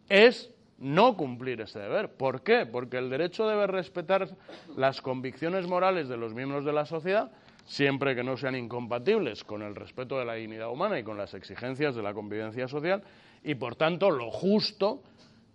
es 0.09 0.49
no 0.77 1.15
cumplir 1.15 1.61
ese 1.61 1.79
deber. 1.79 2.09
¿Por 2.09 2.41
qué? 2.41 2.65
Porque 2.65 2.97
el 2.97 3.09
derecho 3.09 3.47
debe 3.47 3.67
respetar 3.67 4.27
las 4.75 5.01
convicciones 5.01 5.67
morales 5.67 6.09
de 6.09 6.17
los 6.17 6.33
miembros 6.33 6.65
de 6.65 6.73
la 6.73 6.85
sociedad 6.85 7.31
siempre 7.65 8.15
que 8.15 8.23
no 8.23 8.37
sean 8.37 8.55
incompatibles 8.55 9.43
con 9.43 9.61
el 9.61 9.75
respeto 9.75 10.19
de 10.19 10.25
la 10.25 10.33
dignidad 10.33 10.69
humana 10.71 10.99
y 10.99 11.03
con 11.03 11.17
las 11.17 11.33
exigencias 11.33 11.95
de 11.95 12.03
la 12.03 12.13
convivencia 12.13 12.67
social 12.67 13.03
y 13.43 13.55
por 13.55 13.75
tanto 13.75 14.09
lo 14.09 14.31
justo, 14.31 15.01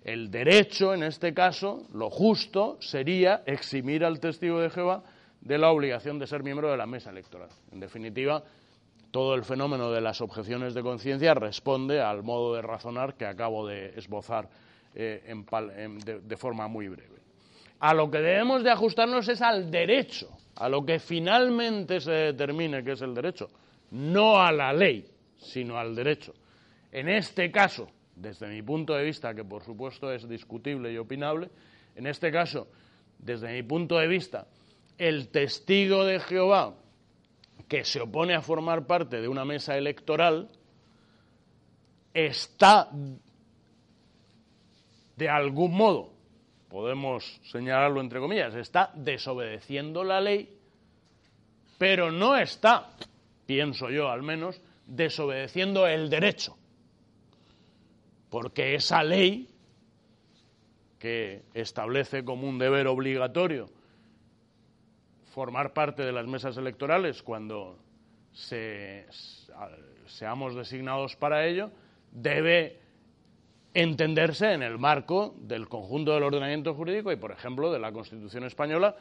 el 0.02 0.31
derecho 0.31 0.95
en 0.95 1.02
este 1.02 1.35
caso, 1.35 1.87
lo 1.93 2.11
justo 2.11 2.78
sería 2.81 3.43
eximir 3.47 4.05
al 4.05 4.21
testigo 4.21 4.61
de 4.61 4.71
Jehová 4.71 5.02
de 5.40 5.59
la 5.59 5.71
obligación 5.71 6.19
de 6.19 6.26
ser 6.26 6.43
miembro 6.43 6.71
de 6.71 6.76
la 6.76 6.87
mesa 6.87 7.11
electoral. 7.11 7.49
En 7.73 7.81
definitiva, 7.81 8.43
todo 9.11 9.35
el 9.35 9.45
fenómeno 9.45 9.90
de 9.90 10.00
las 10.00 10.21
objeciones 10.21 10.75
de 10.75 10.83
conciencia 10.83 11.35
responde 11.35 12.00
al 12.00 12.23
modo 12.23 12.55
de 12.55 12.62
razonar 12.62 13.14
que 13.14 13.26
acabo 13.26 13.66
de 13.66 13.95
esbozar 13.97 14.49
eh, 14.95 15.35
de 16.23 16.37
forma 16.37 16.69
muy 16.69 16.88
breve. 16.88 17.16
A 17.78 17.95
lo 17.95 18.11
que 18.11 18.19
debemos 18.19 18.64
de 18.64 18.71
ajustarnos 18.71 19.28
es 19.28 19.43
al 19.43 19.71
derecho, 19.71 20.28
a 20.57 20.69
lo 20.69 20.85
que 20.85 20.99
finalmente 20.99 22.00
se 22.00 22.11
determine 22.11 22.83
que 22.83 22.93
es 22.93 23.02
el 23.02 23.14
derecho, 23.14 23.49
no 23.90 24.40
a 24.40 24.50
la 24.50 24.73
ley, 24.73 25.07
sino 25.38 25.78
al 25.78 25.95
derecho. 25.95 26.35
En 26.96 27.10
este 27.10 27.52
caso, 27.52 27.90
desde 28.14 28.48
mi 28.48 28.62
punto 28.62 28.94
de 28.94 29.04
vista, 29.04 29.34
que 29.34 29.44
por 29.44 29.62
supuesto 29.62 30.10
es 30.10 30.26
discutible 30.26 30.90
y 30.90 30.96
opinable, 30.96 31.50
en 31.94 32.06
este 32.06 32.32
caso, 32.32 32.68
desde 33.18 33.52
mi 33.52 33.62
punto 33.62 33.98
de 33.98 34.08
vista, 34.08 34.46
el 34.96 35.28
testigo 35.28 36.06
de 36.06 36.20
Jehová 36.20 36.74
que 37.68 37.84
se 37.84 38.00
opone 38.00 38.32
a 38.32 38.40
formar 38.40 38.86
parte 38.86 39.20
de 39.20 39.28
una 39.28 39.44
mesa 39.44 39.76
electoral 39.76 40.48
está 42.14 42.88
de 45.16 45.28
algún 45.28 45.76
modo, 45.76 46.14
podemos 46.70 47.42
señalarlo 47.44 48.00
entre 48.00 48.20
comillas, 48.20 48.54
está 48.54 48.90
desobedeciendo 48.94 50.02
la 50.02 50.22
ley, 50.22 50.48
pero 51.76 52.10
no 52.10 52.38
está, 52.38 52.94
pienso 53.44 53.90
yo 53.90 54.08
al 54.08 54.22
menos, 54.22 54.62
desobedeciendo 54.86 55.86
el 55.86 56.08
derecho 56.08 56.56
porque 58.37 58.75
esa 58.75 59.02
ley 59.02 59.49
que 60.99 61.40
establece 61.55 62.23
como 62.23 62.47
un 62.47 62.59
deber 62.59 62.87
obligatorio 62.87 63.71
formar 65.33 65.73
parte 65.73 66.02
de 66.02 66.12
las 66.12 66.26
mesas 66.26 66.59
electorales 66.59 67.23
cuando 67.23 67.78
seamos 68.33 70.55
designados 70.55 71.16
para 71.16 71.47
ello, 71.47 71.71
debe 72.12 72.78
entenderse 73.73 74.52
en 74.52 74.62
el 74.62 74.76
marco 74.76 75.35
del 75.38 75.66
conjunto 75.66 76.12
del 76.12 76.25
ordenamiento 76.25 76.75
jurídico 76.75 77.11
y, 77.11 77.16
por 77.16 77.33
ejemplo, 77.33 77.73
de 77.73 77.78
la 77.78 77.90
Constitución 77.90 78.45
española, 78.45 78.97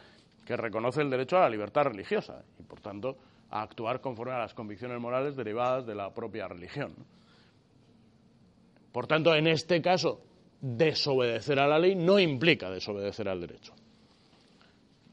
que 0.46 0.56
reconoce 0.56 1.02
el 1.02 1.10
derecho 1.10 1.36
a 1.36 1.42
la 1.42 1.50
libertad 1.50 1.84
religiosa 1.84 2.42
y, 2.58 2.64
por 2.64 2.80
tanto, 2.80 3.18
a 3.50 3.64
actuar 3.64 4.00
conforme 4.00 4.32
a 4.32 4.40
las 4.40 4.54
convicciones 4.54 4.98
morales 4.98 5.36
derivadas 5.36 5.86
de 5.86 5.96
la 5.96 6.14
propia 6.14 6.48
religión. 6.48 6.94
Por 8.96 9.08
tanto, 9.08 9.36
en 9.36 9.46
este 9.48 9.82
caso, 9.82 10.22
desobedecer 10.62 11.60
a 11.60 11.68
la 11.68 11.78
ley 11.78 11.96
no 11.96 12.18
implica 12.18 12.70
desobedecer 12.70 13.28
al 13.28 13.42
derecho. 13.42 13.74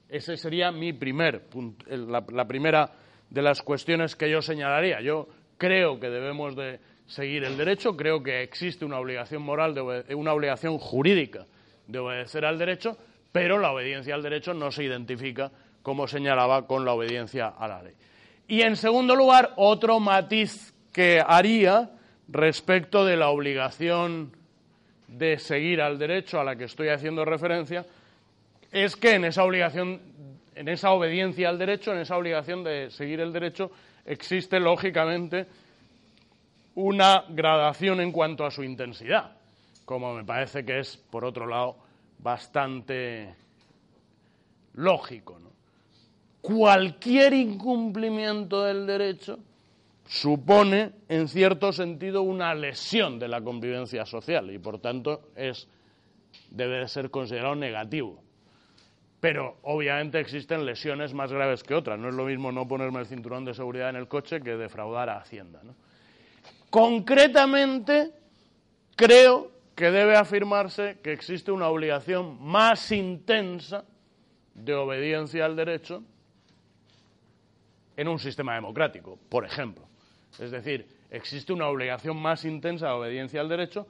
Ese 0.08 0.36
sería 0.36 0.70
mi 0.70 0.92
primer 0.92 1.48
la, 1.88 2.46
primera 2.46 2.92
de 3.28 3.42
las 3.42 3.60
cuestiones 3.60 4.14
que 4.14 4.30
yo 4.30 4.40
señalaría. 4.40 5.00
Yo 5.00 5.26
creo 5.58 5.98
que 5.98 6.10
debemos 6.10 6.54
de 6.54 6.78
seguir 7.08 7.42
el 7.42 7.56
derecho, 7.56 7.96
creo 7.96 8.22
que 8.22 8.44
existe 8.44 8.84
una 8.84 9.00
obligación 9.00 9.42
moral, 9.42 9.74
de 9.74 10.14
una 10.14 10.32
obligación 10.32 10.78
jurídica 10.78 11.46
de 11.88 11.98
obedecer 11.98 12.44
al 12.44 12.60
derecho, 12.60 12.96
pero 13.32 13.58
la 13.58 13.72
obediencia 13.72 14.14
al 14.14 14.22
derecho 14.22 14.54
no 14.54 14.70
se 14.70 14.84
identifica, 14.84 15.50
como 15.82 16.06
señalaba, 16.06 16.68
con 16.68 16.84
la 16.84 16.92
obediencia 16.92 17.48
a 17.48 17.66
la 17.66 17.82
ley. 17.82 17.94
Y 18.46 18.62
en 18.62 18.76
segundo 18.76 19.16
lugar, 19.16 19.54
otro 19.56 19.98
matiz 19.98 20.72
que 20.92 21.20
haría 21.20 21.90
respecto 22.28 23.04
de 23.04 23.16
la 23.16 23.28
obligación 23.28 24.32
de 25.08 25.38
seguir 25.38 25.80
al 25.82 25.98
derecho 25.98 26.40
a 26.40 26.44
la 26.44 26.56
que 26.56 26.64
estoy 26.64 26.88
haciendo 26.88 27.24
referencia 27.24 27.84
es 28.70 28.96
que 28.96 29.14
en 29.14 29.26
esa 29.26 29.44
obligación, 29.44 30.00
en 30.54 30.68
esa 30.68 30.92
obediencia 30.92 31.48
al 31.48 31.58
derecho, 31.58 31.92
en 31.92 31.98
esa 31.98 32.16
obligación 32.16 32.64
de 32.64 32.90
seguir 32.90 33.20
el 33.20 33.32
derecho, 33.32 33.70
existe 34.06 34.58
lógicamente 34.58 35.46
una 36.74 37.24
gradación 37.28 38.00
en 38.00 38.12
cuanto 38.12 38.46
a 38.46 38.50
su 38.50 38.64
intensidad, 38.64 39.36
como 39.84 40.14
me 40.14 40.24
parece 40.24 40.64
que 40.64 40.78
es, 40.78 40.96
por 40.96 41.24
otro 41.24 41.46
lado, 41.46 41.76
bastante 42.18 43.34
lógico. 44.74 45.38
Cualquier 46.40 47.34
incumplimiento 47.34 48.62
del 48.64 48.86
derecho 48.86 49.38
supone, 50.06 50.92
en 51.08 51.28
cierto 51.28 51.72
sentido, 51.72 52.22
una 52.22 52.54
lesión 52.54 53.18
de 53.18 53.28
la 53.28 53.40
convivencia 53.40 54.04
social 54.04 54.50
y, 54.50 54.58
por 54.58 54.78
tanto, 54.78 55.30
es, 55.36 55.68
debe 56.50 56.78
de 56.78 56.88
ser 56.88 57.10
considerado 57.10 57.54
negativo. 57.54 58.22
Pero, 59.20 59.58
obviamente, 59.62 60.18
existen 60.18 60.66
lesiones 60.66 61.14
más 61.14 61.32
graves 61.32 61.62
que 61.62 61.74
otras. 61.74 61.98
No 61.98 62.08
es 62.08 62.14
lo 62.14 62.24
mismo 62.24 62.50
no 62.50 62.66
ponerme 62.66 63.00
el 63.00 63.06
cinturón 63.06 63.44
de 63.44 63.54
seguridad 63.54 63.90
en 63.90 63.96
el 63.96 64.08
coche 64.08 64.40
que 64.40 64.56
defraudar 64.56 65.08
a 65.08 65.18
Hacienda. 65.18 65.60
Concretamente, 66.70 68.10
creo 68.96 69.52
que 69.76 69.90
debe 69.90 70.16
afirmarse 70.16 70.98
que 71.02 71.12
existe 71.12 71.52
una 71.52 71.68
obligación 71.68 72.42
más 72.42 72.90
intensa 72.90 73.84
de 74.54 74.74
obediencia 74.74 75.44
al 75.44 75.56
derecho 75.56 76.02
en 77.96 78.08
un 78.08 78.18
sistema 78.18 78.54
democrático, 78.54 79.18
por 79.28 79.44
ejemplo. 79.44 79.91
Es 80.38 80.50
decir, 80.50 80.86
existe 81.10 81.52
una 81.52 81.68
obligación 81.68 82.16
más 82.16 82.44
intensa 82.44 82.86
de 82.86 82.92
obediencia 82.92 83.40
al 83.40 83.48
derecho 83.48 83.86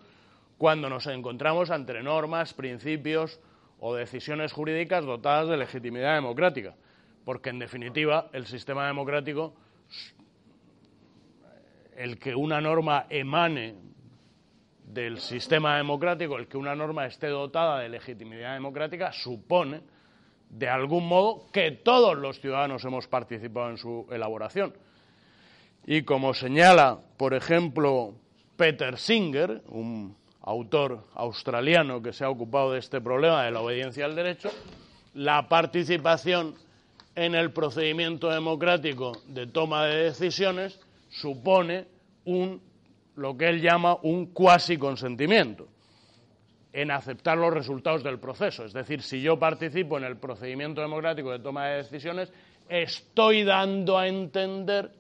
cuando 0.59 0.89
nos 0.89 1.07
encontramos 1.07 1.71
ante 1.71 2.03
normas, 2.03 2.55
principios 2.55 3.41
o 3.81 3.95
decisiones 3.95 4.53
jurídicas 4.53 5.05
dotadas 5.05 5.49
de 5.49 5.57
legitimidad 5.57 6.15
democrática, 6.15 6.75
porque 7.25 7.51
en 7.51 7.59
definitiva 7.59 8.31
el 8.33 8.47
sistema 8.47 8.87
democrático, 8.87 9.55
el 11.97 12.19
que 12.19 12.35
una 12.35 12.61
norma 12.61 13.07
emane 13.11 13.75
del 14.85 15.19
sistema 15.19 15.77
democrático, 15.77 16.37
el 16.37 16.47
que 16.47 16.57
una 16.57 16.75
norma 16.75 17.07
esté 17.07 17.29
dotada 17.29 17.81
de 17.81 17.89
legitimidad 17.89 18.55
democrática, 18.55 19.13
supone 19.13 19.81
de 20.49 20.69
algún 20.69 21.09
modo 21.09 21.51
que 21.51 21.73
todos 21.73 22.17
los 22.17 22.41
ciudadanos 22.41 22.85
hemos 22.85 23.09
participado 23.09 23.71
en 23.71 23.79
su 23.79 24.07
elaboración. 24.11 24.75
Y 25.87 26.03
como 26.03 26.33
señala, 26.35 26.99
por 27.17 27.35
ejemplo, 27.35 28.15
Peter 28.57 28.99
Singer, 28.99 29.63
un 29.69 30.17
autor 30.43 31.05
australiano 31.15 32.03
que 32.03 32.13
se 32.13 32.25
ha 32.25 32.31
ocupado 32.31 32.73
de 32.73 32.79
este 32.79 33.01
problema 33.01 33.45
de 33.45 33.51
la 33.51 33.61
obediencia 33.61 34.05
al 34.05 34.15
derecho, 34.15 34.51
la 35.15 35.49
participación 35.49 36.55
en 37.15 37.35
el 37.35 37.53
procedimiento 37.53 38.31
democrático 38.31 39.13
de 39.27 39.47
toma 39.47 39.87
de 39.87 40.05
decisiones 40.05 40.81
supone 41.11 41.87
un, 42.25 42.63
lo 43.17 43.37
que 43.37 43.49
él 43.49 43.61
llama 43.61 43.99
un 44.03 44.27
cuasi 44.27 44.79
consentimiento 44.79 45.69
en 46.73 46.91
aceptar 46.91 47.37
los 47.37 47.53
resultados 47.53 48.03
del 48.03 48.19
proceso. 48.19 48.65
Es 48.65 48.73
decir, 48.73 49.03
si 49.03 49.21
yo 49.21 49.39
participo 49.39 49.99
en 49.99 50.05
el 50.05 50.17
procedimiento 50.17 50.81
democrático 50.81 51.31
de 51.31 51.41
toma 51.41 51.67
de 51.67 51.77
decisiones, 51.79 52.33
estoy 52.69 53.45
dando 53.45 53.99
a 53.99 54.09
entender 54.09 54.91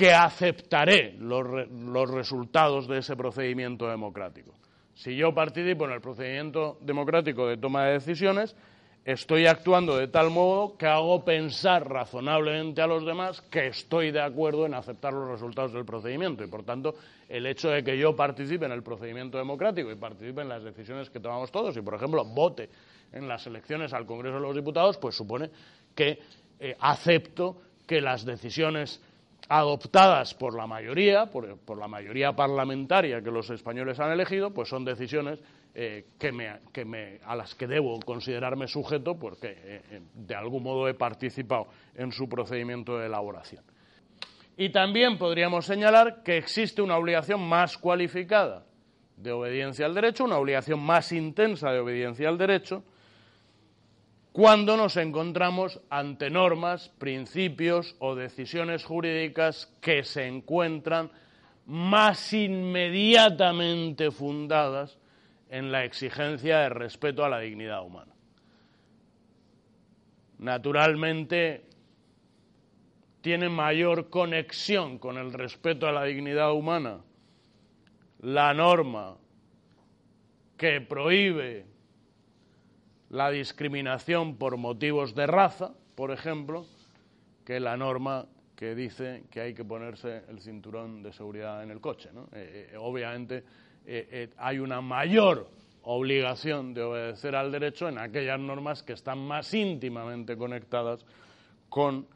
que 0.00 0.14
aceptaré 0.14 1.14
los, 1.18 1.68
los, 1.70 2.10
resultados 2.10 2.88
de 2.88 3.00
ese 3.00 3.16
procedimiento 3.16 3.86
democrático. 3.86 4.54
Si 4.94 5.14
yo 5.14 5.34
participo 5.34 5.84
en 5.84 5.90
el 5.90 6.00
procedimiento 6.00 6.78
democrático 6.80 7.46
de 7.46 7.58
toma 7.58 7.84
de 7.84 7.92
decisiones, 7.92 8.56
estoy 9.04 9.46
actuando 9.46 9.98
de 9.98 10.08
tal 10.08 10.30
modo 10.30 10.78
que 10.78 10.86
hago 10.86 11.22
pensar 11.22 11.86
razonablemente 11.86 12.80
a 12.80 12.86
los 12.86 13.04
demás 13.04 13.42
que 13.42 13.66
estoy 13.66 14.10
de 14.10 14.22
acuerdo 14.22 14.64
en 14.64 14.72
aceptar 14.72 15.12
los 15.12 15.28
resultados 15.28 15.74
del 15.74 15.84
procedimiento 15.84 16.42
y, 16.42 16.46
por 16.46 16.62
tanto, 16.62 16.94
el 17.28 17.44
hecho 17.44 17.68
de 17.68 17.84
que 17.84 17.98
yo 17.98 18.16
participe 18.16 18.64
en 18.64 18.72
el 18.72 18.82
procedimiento 18.82 19.36
democrático 19.36 19.92
y 19.92 19.96
participe 19.96 20.40
en 20.40 20.48
las 20.48 20.64
decisiones 20.64 21.10
que 21.10 21.20
tomamos 21.20 21.52
todos 21.52 21.76
y, 21.76 21.82
por 21.82 21.96
ejemplo, 21.96 22.24
vote 22.24 22.70
en 23.12 23.28
las 23.28 23.46
elecciones 23.46 23.92
al 23.92 24.06
Congreso 24.06 24.36
de 24.36 24.40
los 24.40 24.56
Diputados, 24.56 24.96
pues 24.96 25.14
supone 25.14 25.50
que 25.94 26.18
eh, 26.58 26.74
acepto 26.80 27.60
que 27.86 28.00
las 28.00 28.24
decisiones 28.24 29.02
adoptadas 29.50 30.32
por 30.32 30.56
la 30.56 30.68
mayoría, 30.68 31.26
por, 31.26 31.76
la 31.76 31.88
mayoría 31.88 32.32
parlamentaria 32.32 33.20
que 33.20 33.32
los 33.32 33.50
españoles 33.50 33.98
han 33.98 34.12
elegido, 34.12 34.54
pues 34.54 34.68
son 34.68 34.84
decisiones 34.84 35.40
eh, 35.74 36.04
a 37.24 37.34
las 37.34 37.56
que 37.56 37.66
debo 37.66 37.98
considerarme 37.98 38.68
sujeto 38.68 39.18
porque 39.18 39.48
eh, 39.48 39.82
eh, 39.90 40.00
de 40.14 40.34
algún 40.36 40.62
modo 40.62 40.88
he 40.88 40.94
participado 40.94 41.66
en 41.96 42.12
su 42.12 42.28
procedimiento 42.28 42.96
de 42.96 43.06
elaboración. 43.06 43.64
Y 44.56 44.68
también 44.70 45.18
podríamos 45.18 45.66
señalar 45.66 46.22
que 46.22 46.36
existe 46.36 46.80
una 46.80 46.96
obligación 46.96 47.40
más 47.40 47.76
cualificada 47.76 48.64
de 49.16 49.32
obediencia 49.32 49.84
al 49.84 49.94
derecho, 49.94 50.24
una 50.24 50.38
obligación 50.38 50.78
más 50.78 51.10
intensa 51.10 51.72
de 51.72 51.80
obediencia 51.80 52.28
al 52.28 52.38
derecho, 52.38 52.84
cuando 54.40 54.74
nos 54.78 54.96
encontramos 54.96 55.82
ante 55.90 56.30
normas, 56.30 56.88
principios 56.96 57.94
o 57.98 58.14
decisiones 58.14 58.86
jurídicas 58.86 59.70
que 59.82 60.02
se 60.02 60.26
encuentran 60.26 61.10
más 61.66 62.32
inmediatamente 62.32 64.10
fundadas 64.10 64.96
en 65.50 65.70
la 65.70 65.84
exigencia 65.84 66.60
de 66.60 66.70
respeto 66.70 67.22
a 67.22 67.28
la 67.28 67.40
dignidad 67.40 67.84
humana. 67.84 68.14
Naturalmente, 70.38 71.66
tiene 73.20 73.50
mayor 73.50 74.08
conexión 74.08 74.96
con 74.98 75.18
el 75.18 75.34
respeto 75.34 75.86
a 75.86 75.92
la 75.92 76.04
dignidad 76.04 76.54
humana 76.54 77.00
la 78.20 78.54
norma 78.54 79.18
que 80.56 80.80
prohíbe 80.80 81.66
la 83.10 83.30
discriminación 83.30 84.36
por 84.36 84.56
motivos 84.56 85.14
de 85.14 85.26
raza, 85.26 85.72
por 85.94 86.10
ejemplo, 86.12 86.64
que 87.44 87.60
la 87.60 87.76
norma 87.76 88.26
que 88.54 88.74
dice 88.74 89.24
que 89.30 89.40
hay 89.40 89.54
que 89.54 89.64
ponerse 89.64 90.22
el 90.28 90.40
cinturón 90.40 91.02
de 91.02 91.12
seguridad 91.12 91.62
en 91.62 91.70
el 91.70 91.80
coche. 91.80 92.10
Eh, 92.32 92.70
eh, 92.72 92.76
obviamente, 92.76 93.42
eh, 93.86 94.28
hay 94.36 94.58
una 94.58 94.80
mayor 94.80 95.48
obligación 95.82 96.74
de 96.74 96.82
obedecer 96.82 97.34
al 97.34 97.50
derecho 97.50 97.88
en 97.88 97.98
aquellas 97.98 98.38
normas 98.38 98.82
que 98.82 98.92
están 98.92 99.18
más 99.18 99.52
íntimamente 99.54 100.36
conectadas 100.36 101.04
con 101.68 102.06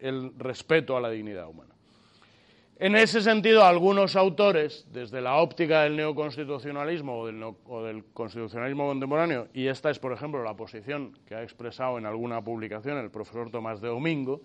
el 0.00 0.32
respeto 0.38 0.96
a 0.96 1.00
la 1.00 1.10
dignidad 1.10 1.48
humana. 1.48 1.74
En 2.82 2.96
ese 2.96 3.20
sentido, 3.20 3.62
algunos 3.62 4.16
autores, 4.16 4.86
desde 4.90 5.20
la 5.20 5.36
óptica 5.36 5.82
del 5.82 5.96
neoconstitucionalismo 5.96 7.18
o 7.66 7.82
del, 7.84 8.04
constitucionalismo 8.14 8.86
contemporáneo, 8.86 9.48
y 9.52 9.66
esta 9.66 9.90
es, 9.90 9.98
por 9.98 10.14
ejemplo, 10.14 10.42
la 10.42 10.56
posición 10.56 11.12
que 11.26 11.34
ha 11.34 11.42
expresado 11.42 11.98
en 11.98 12.06
alguna 12.06 12.40
publicación 12.42 12.96
el 12.96 13.10
profesor 13.10 13.50
Tomás 13.50 13.82
de 13.82 13.88
Domingo, 13.88 14.40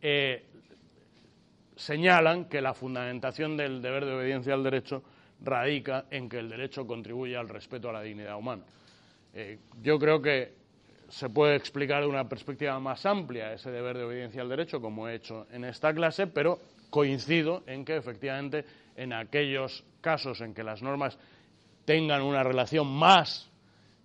eh, 0.00 0.44
señalan 1.74 2.44
que 2.44 2.60
la 2.60 2.74
fundamentación 2.74 3.56
del 3.56 3.82
deber 3.82 4.04
de 4.04 4.14
obediencia 4.14 4.54
al 4.54 4.62
derecho 4.62 5.02
radica 5.42 6.04
en 6.12 6.28
que 6.28 6.38
el 6.38 6.50
derecho 6.50 6.86
contribuye 6.86 7.36
al 7.36 7.48
respeto 7.48 7.90
a 7.90 7.92
la 7.92 8.02
dignidad 8.02 8.36
humana. 8.36 8.62
Eh, 9.34 9.58
yo 9.82 9.98
creo 9.98 10.22
que 10.22 10.52
se 11.08 11.28
puede 11.28 11.56
explicar 11.56 12.02
de 12.02 12.08
una 12.08 12.28
perspectiva 12.28 12.78
más 12.78 13.04
amplia 13.04 13.52
ese 13.52 13.72
deber 13.72 13.98
de 13.98 14.04
obediencia 14.04 14.42
al 14.42 14.48
derecho, 14.48 14.80
como 14.80 15.08
he 15.08 15.16
hecho 15.16 15.48
en 15.50 15.64
esta 15.64 15.92
clase, 15.92 16.28
pero 16.28 16.60
coincido 16.90 17.62
en 17.66 17.84
que 17.84 17.96
efectivamente 17.96 18.64
en 18.96 19.12
aquellos 19.12 19.84
casos 20.00 20.40
en 20.40 20.54
que 20.54 20.62
las 20.62 20.82
normas 20.82 21.18
tengan 21.84 22.22
una 22.22 22.42
relación 22.42 22.86
más 22.86 23.50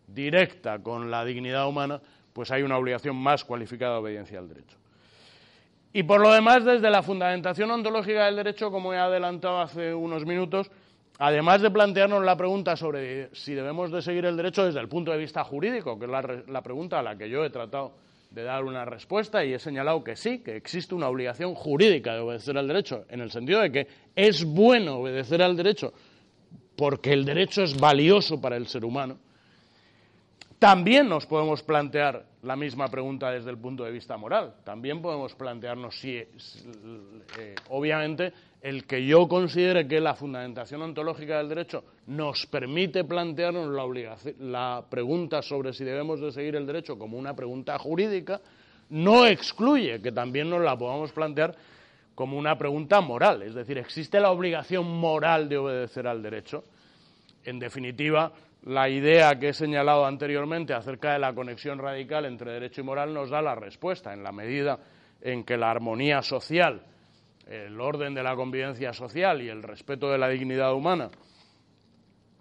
directa 0.08 0.80
con 0.80 1.10
la 1.12 1.26
dignidad 1.26 1.68
humana, 1.68 2.02
pues 2.34 2.52
hay 2.52 2.64
una 2.64 2.78
obligación 2.78 3.16
más 3.16 3.44
cualificada 3.44 3.94
de 3.94 4.00
obediencia 4.00 4.40
al 4.40 4.48
derecho. 4.48 4.78
Y 5.94 6.04
por 6.04 6.22
lo 6.22 6.34
demás, 6.34 6.66
desde 6.66 6.90
la 6.90 7.04
fundamentación 7.04 7.70
ontológica 7.70 8.26
del 8.26 8.36
derecho, 8.36 8.72
como 8.72 8.94
he 8.94 8.98
adelantado 8.98 9.62
hace 9.62 9.94
unos 9.94 10.26
minutos, 10.26 10.72
además 11.20 11.62
de 11.62 11.70
plantearnos 11.70 12.24
la 12.24 12.36
pregunta 12.36 12.76
sobre 12.76 13.34
si 13.36 13.54
debemos 13.54 13.92
de 13.92 14.02
seguir 14.02 14.26
el 14.26 14.36
derecho 14.36 14.66
desde 14.66 14.80
el 14.80 14.90
punto 14.90 15.12
de 15.12 15.20
vista 15.20 15.44
jurídico, 15.44 16.00
que 16.00 16.06
es 16.06 16.12
la, 16.48 16.62
pregunta 16.64 17.00
a 17.00 17.04
la 17.04 17.16
que 17.16 17.30
yo 17.30 17.46
he 17.46 17.52
tratado 17.52 17.94
de 18.34 18.44
dar 18.44 18.64
una 18.64 18.84
respuesta 18.84 19.46
y 19.46 19.54
he 19.54 19.60
señalado 19.60 20.04
que 20.04 20.16
sí, 20.16 20.40
que 20.40 20.56
existe 20.56 20.96
una 20.96 21.08
obligación 21.08 21.54
jurídica 21.54 22.14
de 22.14 22.20
obedecer 22.20 22.58
al 22.58 22.68
derecho, 22.68 23.06
en 23.10 23.22
el 23.22 23.32
sentido 23.32 23.62
de 23.62 23.72
que 23.72 23.88
es 24.16 24.44
bueno 24.44 24.98
obedecer 24.98 25.42
al 25.42 25.56
derecho 25.56 25.94
porque 26.76 27.14
el 27.14 27.26
derecho 27.26 27.64
es 27.64 27.80
valioso 27.80 28.42
para 28.42 28.58
el 28.58 28.68
ser 28.68 28.84
humano, 28.84 29.18
también 30.60 31.10
nos 31.10 31.26
podemos 31.26 31.62
plantear 31.62 32.26
la 32.42 32.56
misma 32.56 32.88
pregunta 32.88 33.30
desde 33.30 33.50
el 33.50 33.58
punto 33.58 33.84
de 33.84 33.92
vista 33.92 34.16
moral. 34.16 34.56
También 34.64 35.02
podemos 35.02 35.36
plantearnos 35.36 36.00
si, 36.00 36.16
eh, 36.18 36.28
obviamente, 37.70 38.32
el 38.64 38.86
que 38.86 39.06
yo 39.06 39.28
considere 39.28 39.86
que 39.90 40.00
la 40.00 40.16
fundamentación 40.16 40.82
ontológica 40.82 41.38
del 41.38 41.50
derecho 41.50 41.84
nos 42.08 42.46
permite 42.46 43.04
plantearnos 43.04 43.68
la, 44.40 44.86
pregunta 44.90 45.42
sobre 45.42 45.74
si 45.74 45.84
debemos 45.84 46.22
de 46.22 46.32
seguir 46.32 46.56
el 46.56 46.66
derecho 46.66 46.98
como 46.98 47.18
una 47.18 47.36
pregunta 47.36 47.78
jurídica, 47.78 48.40
no 48.90 49.26
excluye 49.26 50.02
que 50.02 50.14
también 50.14 50.50
nos 50.50 50.62
la 50.62 50.78
podamos 50.78 51.12
plantear 51.12 51.54
como 52.16 52.38
una 52.38 52.58
pregunta 52.58 53.02
moral. 53.02 53.42
Es 53.42 53.54
decir, 53.54 53.78
¿existe 53.78 54.22
la 54.22 54.32
obligación 54.32 54.90
moral 54.90 55.50
de 55.50 55.58
obedecer 55.58 56.08
al 56.08 56.24
derecho? 56.24 56.64
En 57.44 57.60
definitiva, 57.60 58.32
la 58.64 58.88
idea 58.88 59.38
que 59.38 59.50
he 59.50 59.54
señalado 59.54 60.06
anteriormente 60.06 60.74
acerca 60.74 61.12
de 61.12 61.20
la 61.20 61.34
conexión 61.34 61.80
radical 61.80 62.24
entre 62.24 62.54
derecho 62.54 62.80
y 62.80 62.86
moral 62.86 63.14
nos 63.14 63.30
da 63.30 63.42
la 63.42 63.56
respuesta, 63.56 64.14
en 64.14 64.24
la 64.24 64.32
medida 64.32 64.80
en 65.22 65.44
que 65.44 65.58
la 65.58 65.70
armonía 65.70 66.22
social, 66.22 66.82
el 67.54 67.80
orden 67.80 68.14
de 68.14 68.24
la 68.24 68.36
convivencia 68.36 68.94
social 68.94 69.42
y 69.42 69.50
el 69.50 69.64
respeto 69.64 70.12
de 70.12 70.18
la 70.18 70.30
dignidad 70.30 70.74
humana, 70.74 71.10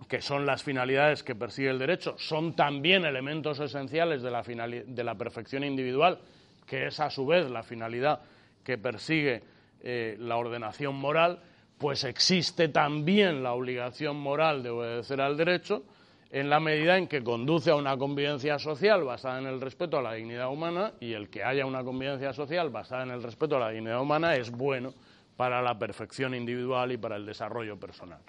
que 0.09 0.20
son 0.20 0.46
las 0.46 0.62
finalidades 0.62 1.22
que 1.22 1.35
persigue 1.35 1.70
el 1.70 1.79
derecho, 1.79 2.16
son 2.18 2.55
también 2.55 3.05
elementos 3.05 3.61
esenciales 3.61 4.22
de 4.22 4.31
la, 4.31 4.42
de 4.42 5.05
la 5.05 5.14
perfección 5.14 5.64
individual, 5.64 6.18
que 6.66 6.87
es 6.87 7.01
a 7.01 7.11
su 7.11 7.27
vez 7.27 7.51
la 7.51 7.62
finalidad 7.62 8.20
que 8.64 8.79
persigue 8.79 9.42
eh, 9.83 10.16
la 10.18 10.37
ordenación 10.37 10.94
moral, 10.94 11.40
pues 11.79 12.05
existe 12.05 12.68
también 12.68 13.42
la 13.42 13.53
obligación 13.53 14.16
moral 14.16 14.62
de 14.62 14.70
obedecer 14.70 15.20
al 15.20 15.37
derecho, 15.37 15.85
en 16.33 16.49
la 16.49 16.61
medida 16.61 16.97
en 16.97 17.09
que 17.09 17.23
conduce 17.23 17.71
a 17.71 17.77
una 17.77 17.95
convivencia 17.99 18.59
social 18.59 19.05
basada 19.05 19.38
en 19.38 19.47
el 19.47 19.61
respeto 19.61 19.99
a 19.99 20.03
la 20.03 20.14
dignidad 20.14 20.51
humana 20.51 20.95
y 20.99 21.12
el 21.12 21.29
que 21.29 21.45
haya 21.45 21.66
una 21.66 21.85
convivencia 21.85 22.33
social 22.33 22.71
basada 22.71 23.03
en 23.03 23.11
el 23.11 23.23
respeto 23.23 23.57
a 23.57 23.61
la 23.61 23.68
dignidad 23.68 24.01
humana 24.01 24.35
es 24.35 24.51
bueno 24.51 24.95
para 25.37 25.61
la 25.61 25.79
perfección 25.79 26.35
individual 26.35 26.90
y 26.90 26.97
para 26.97 27.16
el 27.16 27.27
desarrollo 27.27 27.79
personal. 27.79 28.21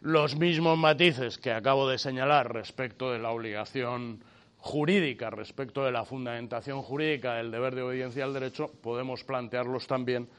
Los 0.00 0.36
mismos 0.36 0.78
matices 0.78 1.36
que 1.36 1.52
acabo 1.52 1.86
de 1.86 1.98
señalar 1.98 2.50
respecto 2.50 3.12
de 3.12 3.18
la 3.18 3.30
obligación 3.30 4.24
jurídica, 4.56 5.28
respecto 5.28 5.84
de 5.84 5.92
la 5.92 6.06
fundamentación 6.06 6.80
jurídica 6.80 7.34
del 7.34 7.50
deber 7.50 7.74
de 7.74 7.82
obediencia 7.82 8.24
al 8.24 8.32
derecho, 8.32 8.70
podemos 8.82 9.22
plantearlos 9.22 9.86
también 9.86 10.30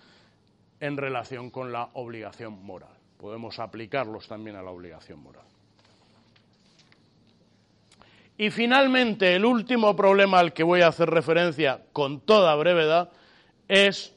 en 0.79 0.97
relación 0.97 1.51
con 1.51 1.71
la 1.71 1.89
obligación 1.93 2.65
moral. 2.65 2.97
Podemos 3.19 3.59
aplicarlos 3.59 4.27
también 4.27 4.55
a 4.55 4.63
la 4.63 4.71
obligación 4.71 5.21
moral. 5.21 5.52
Y 8.37 8.49
finalmente, 8.49 9.35
el 9.35 9.45
último 9.45 9.95
problema 9.95 10.39
al 10.39 10.53
que 10.53 10.63
voy 10.63 10.81
a 10.81 10.87
hacer 10.87 11.09
referencia 11.09 11.81
con 11.93 12.19
toda 12.21 12.55
brevedad 12.55 13.11
es 13.67 14.13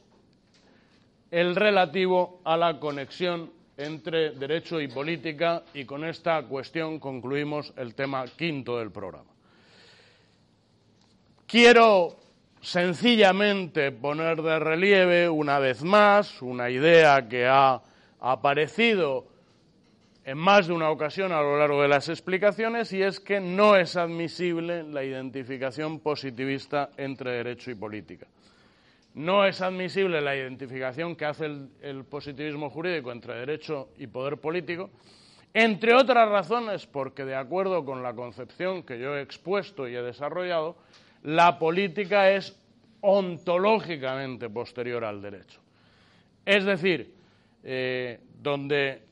el 1.29 1.55
relativo 1.55 2.41
a 2.43 2.57
la 2.57 2.79
conexión 2.79 3.51
entre 3.77 4.31
derecho 4.31 4.81
y 4.81 4.87
política 4.87 5.63
y 5.73 5.85
con 5.85 6.03
esta 6.03 6.41
cuestión 6.43 6.99
concluimos 6.99 7.73
el 7.77 7.93
tema 7.93 8.25
quinto 8.25 8.79
del 8.79 8.91
programa. 8.91 9.29
Quiero 11.45 12.17
sencillamente 12.59 13.91
poner 13.91 14.41
de 14.41 14.59
relieve 14.59 15.29
una 15.29 15.59
vez 15.59 15.83
más 15.83 16.41
una 16.41 16.69
idea 16.71 17.29
que 17.29 17.45
ha 17.45 17.81
aparecido 18.19 19.27
en 20.27 20.37
más 20.37 20.67
de 20.67 20.73
una 20.73 20.89
ocasión 20.89 21.31
a 21.31 21.41
lo 21.41 21.57
largo 21.57 21.81
de 21.81 21.87
las 21.87 22.09
explicaciones 22.09 22.91
y 22.91 23.01
es 23.01 23.21
que 23.21 23.39
no 23.39 23.77
es 23.77 23.95
admisible 23.95 24.83
la 24.83 25.01
identificación 25.01 26.01
positivista 26.01 26.89
entre 26.97 27.31
derecho 27.31 27.71
y 27.71 27.75
política. 27.75 28.27
No 29.13 29.45
es 29.45 29.61
admisible 29.61 30.19
la 30.19 30.35
identificación 30.35 31.15
que 31.15 31.23
hace 31.23 31.45
el, 31.45 32.03
positivismo 32.03 32.69
jurídico 32.69 33.13
entre 33.13 33.35
derecho 33.35 33.87
y 33.97 34.07
poder 34.07 34.35
político, 34.35 34.89
entre 35.53 35.95
otras 35.95 36.27
razones 36.27 36.85
porque, 36.85 37.23
de 37.23 37.35
acuerdo 37.35 37.85
con 37.85 38.03
la 38.03 38.13
concepción 38.13 38.83
que 38.83 38.99
yo 38.99 39.15
he 39.15 39.21
expuesto 39.21 39.87
y 39.87 39.95
he 39.95 40.01
desarrollado, 40.01 40.75
la 41.23 41.57
política 41.57 42.31
es 42.31 42.53
ontológicamente 42.99 44.49
posterior 44.49 45.05
al 45.05 45.21
derecho. 45.21 45.61
Es 46.45 46.65
decir, 46.65 47.13
eh, 47.63 48.19
donde 48.41 49.07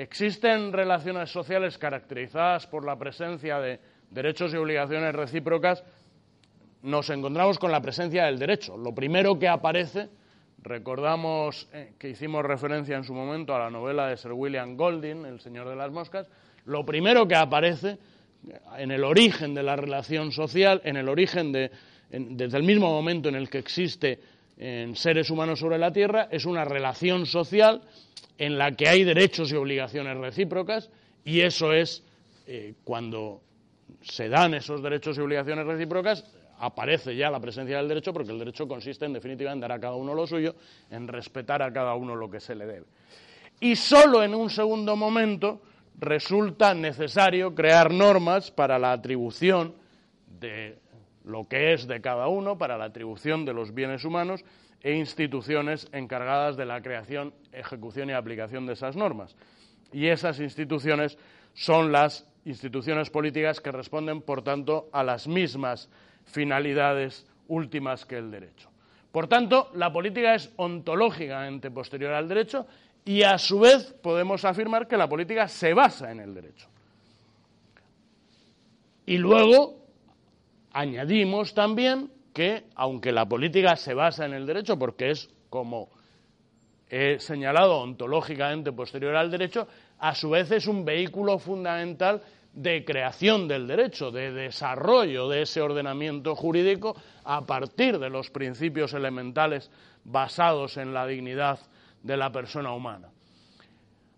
Existen 0.00 0.72
relaciones 0.72 1.30
sociales 1.30 1.76
caracterizadas 1.76 2.66
por 2.66 2.86
la 2.86 2.96
presencia 2.96 3.58
de 3.58 3.78
derechos 4.10 4.54
y 4.54 4.56
obligaciones 4.56 5.14
recíprocas. 5.14 5.84
Nos 6.80 7.10
encontramos 7.10 7.58
con 7.58 7.70
la 7.70 7.82
presencia 7.82 8.24
del 8.24 8.38
derecho. 8.38 8.78
Lo 8.78 8.94
primero 8.94 9.38
que 9.38 9.46
aparece, 9.46 10.08
recordamos 10.62 11.68
eh, 11.74 11.92
que 11.98 12.08
hicimos 12.08 12.42
referencia 12.46 12.96
en 12.96 13.04
su 13.04 13.12
momento 13.12 13.54
a 13.54 13.58
la 13.58 13.70
novela 13.70 14.06
de 14.06 14.16
Sir 14.16 14.32
William 14.32 14.74
Golding, 14.74 15.26
El 15.26 15.38
Señor 15.38 15.68
de 15.68 15.76
las 15.76 15.92
Moscas, 15.92 16.26
lo 16.64 16.82
primero 16.86 17.28
que 17.28 17.36
aparece 17.36 17.98
en 18.78 18.92
el 18.92 19.04
origen 19.04 19.52
de 19.52 19.62
la 19.62 19.76
relación 19.76 20.32
social, 20.32 20.80
en 20.82 20.96
el 20.96 21.10
origen 21.10 21.52
de, 21.52 21.70
desde 22.08 22.56
el 22.56 22.62
mismo 22.62 22.88
momento 22.88 23.28
en 23.28 23.34
el 23.34 23.50
que 23.50 23.58
existe 23.58 24.18
en 24.60 24.94
seres 24.94 25.30
humanos 25.30 25.58
sobre 25.58 25.78
la 25.78 25.90
Tierra, 25.90 26.28
es 26.30 26.44
una 26.44 26.66
relación 26.66 27.24
social 27.24 27.80
en 28.36 28.58
la 28.58 28.72
que 28.76 28.88
hay 28.88 29.04
derechos 29.04 29.50
y 29.50 29.56
obligaciones 29.56 30.18
recíprocas 30.18 30.90
y 31.24 31.40
eso 31.40 31.72
es 31.72 32.04
eh, 32.46 32.74
cuando 32.84 33.40
se 34.02 34.28
dan 34.28 34.52
esos 34.52 34.82
derechos 34.82 35.16
y 35.16 35.22
obligaciones 35.22 35.64
recíprocas 35.64 36.26
aparece 36.58 37.16
ya 37.16 37.30
la 37.30 37.40
presencia 37.40 37.78
del 37.78 37.88
derecho 37.88 38.12
porque 38.12 38.32
el 38.32 38.38
derecho 38.38 38.68
consiste 38.68 39.06
en 39.06 39.14
definitiva 39.14 39.50
en 39.50 39.60
dar 39.60 39.72
a 39.72 39.80
cada 39.80 39.94
uno 39.94 40.12
lo 40.12 40.26
suyo, 40.26 40.54
en 40.90 41.08
respetar 41.08 41.62
a 41.62 41.72
cada 41.72 41.94
uno 41.94 42.14
lo 42.14 42.30
que 42.30 42.40
se 42.40 42.54
le 42.54 42.66
debe. 42.66 42.86
Y 43.60 43.76
solo 43.76 44.22
en 44.22 44.34
un 44.34 44.50
segundo 44.50 44.94
momento 44.94 45.62
resulta 45.98 46.74
necesario 46.74 47.54
crear 47.54 47.90
normas 47.90 48.50
para 48.50 48.78
la 48.78 48.92
atribución 48.92 49.74
de 50.38 50.78
lo 51.30 51.48
que 51.48 51.72
es 51.72 51.86
de 51.86 52.00
cada 52.00 52.28
uno, 52.28 52.58
para 52.58 52.76
la 52.76 52.86
atribución 52.86 53.44
de 53.44 53.54
los 53.54 53.72
bienes 53.72 54.04
humanos 54.04 54.44
e 54.82 54.94
instituciones 54.94 55.88
encargadas 55.92 56.56
de 56.56 56.66
la 56.66 56.82
creación, 56.82 57.32
ejecución 57.52 58.10
y 58.10 58.12
aplicación 58.12 58.66
de 58.66 58.72
esas 58.74 58.96
normas. 58.96 59.36
Y 59.92 60.06
esas 60.06 60.40
instituciones 60.40 61.18
son 61.54 61.92
las 61.92 62.26
instituciones 62.44 63.10
políticas 63.10 63.60
que 63.60 63.72
responden, 63.72 64.22
por 64.22 64.42
tanto, 64.42 64.88
a 64.92 65.02
las 65.02 65.28
mismas 65.28 65.88
finalidades 66.24 67.26
últimas 67.48 68.06
que 68.06 68.16
el 68.16 68.30
derecho. 68.30 68.70
Por 69.12 69.26
tanto, 69.26 69.70
la 69.74 69.92
política 69.92 70.34
es 70.34 70.52
ontológicamente 70.56 71.70
posterior 71.70 72.12
al 72.12 72.28
derecho 72.28 72.66
y, 73.04 73.22
a 73.22 73.38
su 73.38 73.60
vez, 73.60 73.92
podemos 73.92 74.44
afirmar 74.44 74.86
que 74.86 74.96
la 74.96 75.08
política 75.08 75.48
se 75.48 75.74
basa 75.74 76.12
en 76.12 76.20
el 76.20 76.34
derecho. 76.34 76.68
Y 79.06 79.18
luego 79.18 79.79
añadimos 80.72 81.54
también 81.54 82.10
que, 82.32 82.64
aunque 82.74 83.12
la 83.12 83.26
política 83.26 83.76
se 83.76 83.94
basa 83.94 84.26
en 84.26 84.34
el 84.34 84.46
derecho, 84.46 84.78
porque 84.78 85.10
es 85.10 85.28
como 85.48 85.88
he 86.88 87.20
señalado 87.20 87.78
ontológicamente 87.78 88.72
posterior 88.72 89.14
al 89.14 89.30
derecho, 89.30 89.68
a 89.98 90.14
su 90.14 90.30
vez 90.30 90.50
es 90.50 90.66
un 90.66 90.84
vehículo 90.84 91.38
fundamental 91.38 92.20
de 92.52 92.84
creación 92.84 93.46
del 93.46 93.68
derecho, 93.68 94.10
de 94.10 94.32
desarrollo 94.32 95.28
de 95.28 95.42
ese 95.42 95.60
ordenamiento 95.60 96.34
jurídico 96.34 96.96
a 97.24 97.46
partir 97.46 97.98
de 98.00 98.10
los 98.10 98.30
principios 98.30 98.92
elementales 98.92 99.70
basados 100.02 100.76
en 100.76 100.92
la 100.92 101.06
dignidad 101.06 101.60
de 102.02 102.16
la 102.16 102.32
persona 102.32 102.72
humana, 102.72 103.08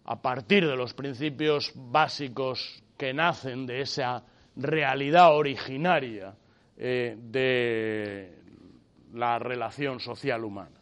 a 0.05 0.23
partir 0.23 0.67
de 0.67 0.77
los 0.77 0.95
principios 0.95 1.73
básicos 1.75 2.83
que 2.97 3.13
nacen 3.13 3.67
de 3.67 3.83
esa 3.83 4.25
realidad 4.57 5.37
originaria 5.37 6.35
eh, 6.85 7.17
de 7.17 8.35
la 9.15 9.39
relación 9.39 10.01
social 10.01 10.43
humana. 10.43 10.81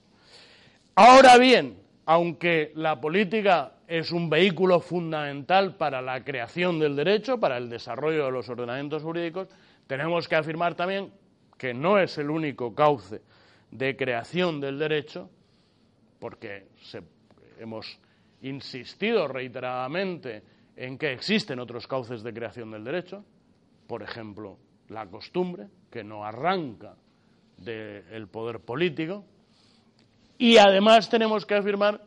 Ahora 0.94 1.36
bien, 1.36 1.76
aunque 2.06 2.72
la 2.74 2.98
política 2.98 3.74
es 3.86 4.10
un 4.10 4.30
vehículo 4.30 4.80
fundamental 4.80 5.76
para 5.76 6.00
la 6.00 6.24
creación 6.24 6.78
del 6.78 6.96
derecho, 6.96 7.38
para 7.38 7.58
el 7.58 7.68
desarrollo 7.68 8.24
de 8.24 8.30
los 8.30 8.48
ordenamientos 8.48 9.02
jurídicos, 9.02 9.48
tenemos 9.86 10.26
que 10.26 10.36
afirmar 10.36 10.74
también 10.74 11.12
que 11.58 11.74
no 11.74 11.98
es 11.98 12.16
el 12.16 12.30
único 12.30 12.74
cauce 12.74 13.20
de 13.70 13.94
creación 13.94 14.58
del 14.58 14.78
derecho, 14.78 15.28
porque 16.18 16.68
hemos 17.58 18.00
insistido 18.40 19.28
reiteradamente 19.28 20.42
en 20.76 20.96
que 20.96 21.12
existen 21.12 21.60
otros 21.60 21.86
cauces 21.86 22.22
de 22.22 22.32
creación 22.32 22.70
del 22.70 22.84
derecho, 22.84 23.22
por 23.86 24.02
ejemplo, 24.02 24.56
la 24.90 25.06
costumbre, 25.06 25.68
que 25.90 26.04
no 26.04 26.24
arranca 26.24 26.94
del 27.56 28.28
poder 28.28 28.60
político, 28.60 29.24
y 30.38 30.56
además 30.56 31.08
tenemos 31.08 31.44
que 31.46 31.54
afirmar 31.54 32.02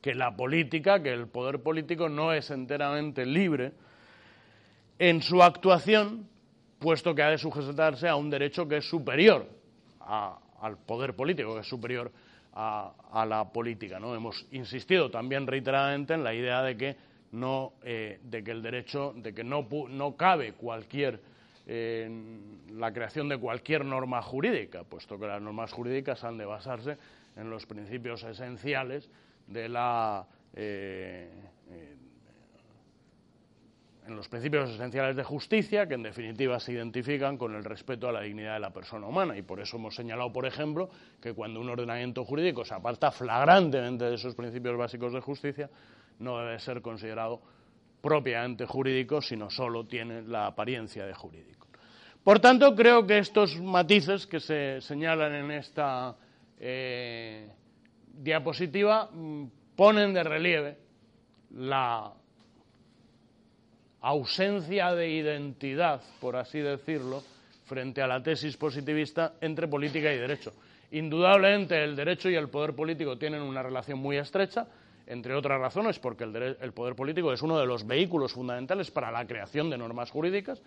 que 0.00 0.14
la 0.14 0.34
política, 0.34 1.02
que 1.02 1.12
el 1.12 1.28
poder 1.28 1.62
político 1.62 2.08
no 2.08 2.32
es 2.32 2.50
enteramente 2.50 3.24
libre 3.26 3.72
en 4.98 5.22
su 5.22 5.42
actuación, 5.42 6.28
puesto 6.78 7.14
que 7.14 7.22
ha 7.22 7.30
de 7.30 7.38
sujetarse 7.38 8.08
a 8.08 8.16
un 8.16 8.30
derecho 8.30 8.66
que 8.66 8.78
es 8.78 8.88
superior 8.88 9.48
al 10.00 10.78
poder 10.86 11.14
político, 11.14 11.54
que 11.54 11.60
es 11.60 11.68
superior 11.68 12.10
a, 12.54 13.24
la 13.28 13.52
política. 13.52 13.98
¿no? 13.98 14.14
Hemos 14.14 14.46
insistido 14.52 15.10
también 15.10 15.46
reiteradamente 15.46 16.14
en 16.14 16.24
la 16.24 16.34
idea 16.34 16.62
de 16.62 16.76
que 16.76 16.96
no, 17.32 17.74
eh, 17.82 18.20
de 18.22 18.44
que 18.44 18.50
el 18.50 18.62
derecho, 18.62 19.14
de 19.16 19.34
que 19.34 19.42
no, 19.42 19.66
no 19.88 20.16
cabe 20.16 20.52
cualquier 20.52 21.31
eh, 21.66 22.10
la 22.72 22.92
creación 22.92 23.28
de 23.28 23.38
cualquier 23.38 23.84
norma 23.84 24.20
jurídica, 24.22 24.84
puesto 24.84 25.18
que 25.18 25.26
las 25.26 25.40
normas 25.40 25.72
jurídicas 25.72 26.24
han 26.24 26.38
de 26.38 26.44
basarse 26.44 26.98
en 27.36 27.50
los 27.50 27.66
principios 27.66 28.22
esenciales 28.24 29.08
de 29.46 29.68
la 29.68 30.26
eh, 30.54 31.28
en 34.06 34.16
los 34.16 34.28
principios 34.28 34.70
esenciales 34.70 35.14
de 35.14 35.22
justicia, 35.22 35.86
que 35.86 35.94
en 35.94 36.02
definitiva 36.02 36.58
se 36.58 36.72
identifican 36.72 37.38
con 37.38 37.54
el 37.54 37.64
respeto 37.64 38.08
a 38.08 38.12
la 38.12 38.22
dignidad 38.22 38.54
de 38.54 38.60
la 38.60 38.72
persona 38.72 39.06
humana. 39.06 39.36
Y 39.36 39.42
por 39.42 39.60
eso 39.60 39.76
hemos 39.76 39.94
señalado, 39.94 40.32
por 40.32 40.44
ejemplo, 40.44 40.90
que 41.20 41.32
cuando 41.34 41.60
un 41.60 41.68
ordenamiento 41.68 42.24
jurídico 42.24 42.64
se 42.64 42.74
aparta 42.74 43.12
flagrantemente 43.12 44.04
de 44.04 44.14
esos 44.16 44.34
principios 44.34 44.76
básicos 44.76 45.12
de 45.12 45.20
justicia, 45.20 45.70
no 46.18 46.38
debe 46.38 46.58
ser 46.58 46.82
considerado 46.82 47.40
propiamente 48.02 48.66
jurídico, 48.66 49.22
sino 49.22 49.48
solo 49.48 49.86
tiene 49.86 50.22
la 50.22 50.46
apariencia 50.46 51.06
de 51.06 51.14
jurídico. 51.14 51.68
Por 52.22 52.40
tanto, 52.40 52.74
creo 52.74 53.06
que 53.06 53.18
estos 53.18 53.56
matices 53.60 54.26
que 54.26 54.40
se 54.40 54.80
señalan 54.80 55.34
en 55.34 55.50
esta 55.52 56.14
eh, 56.58 57.48
diapositiva 58.12 59.08
mm, 59.12 59.44
ponen 59.74 60.12
de 60.12 60.22
relieve 60.22 60.76
la 61.54 62.12
ausencia 64.00 64.94
de 64.94 65.08
identidad, 65.08 66.02
por 66.20 66.36
así 66.36 66.58
decirlo, 66.58 67.22
frente 67.66 68.02
a 68.02 68.06
la 68.06 68.22
tesis 68.22 68.56
positivista 68.56 69.34
entre 69.40 69.68
política 69.68 70.12
y 70.12 70.18
derecho. 70.18 70.52
Indudablemente 70.90 71.82
el 71.82 71.96
derecho 71.96 72.28
y 72.28 72.34
el 72.34 72.48
poder 72.48 72.74
político 72.74 73.16
tienen 73.16 73.42
una 73.42 73.62
relación 73.62 73.98
muy 73.98 74.16
estrecha, 74.18 74.66
entre 75.12 75.34
otras 75.34 75.60
razones 75.60 75.98
porque 75.98 76.24
el, 76.24 76.72
poder 76.72 76.94
político 76.94 77.32
es 77.32 77.42
uno 77.42 77.58
de 77.58 77.66
los 77.66 77.86
vehículos 77.86 78.32
fundamentales 78.32 78.90
para 78.90 79.10
la 79.10 79.26
creación 79.26 79.68
de 79.68 79.78
normas 79.78 80.10
jurídicas 80.10 80.62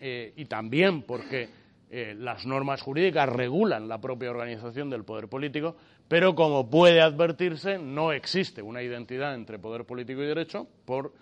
eh, 0.00 0.32
y 0.36 0.44
también 0.44 1.02
porque 1.02 1.48
eh, 1.90 2.14
las 2.16 2.44
normas 2.46 2.82
jurídicas 2.82 3.28
regulan 3.28 3.88
la 3.88 4.00
propia 4.00 4.30
organización 4.30 4.90
del 4.90 5.04
poder 5.04 5.28
político, 5.28 5.76
pero 6.08 6.34
como 6.34 6.68
puede 6.68 7.00
advertirse, 7.00 7.78
no 7.78 8.12
existe 8.12 8.62
una 8.62 8.82
identidad 8.82 9.34
entre 9.34 9.58
poder 9.58 9.84
político 9.84 10.22
y 10.22 10.26
derecho 10.26 10.66
por 10.84 11.12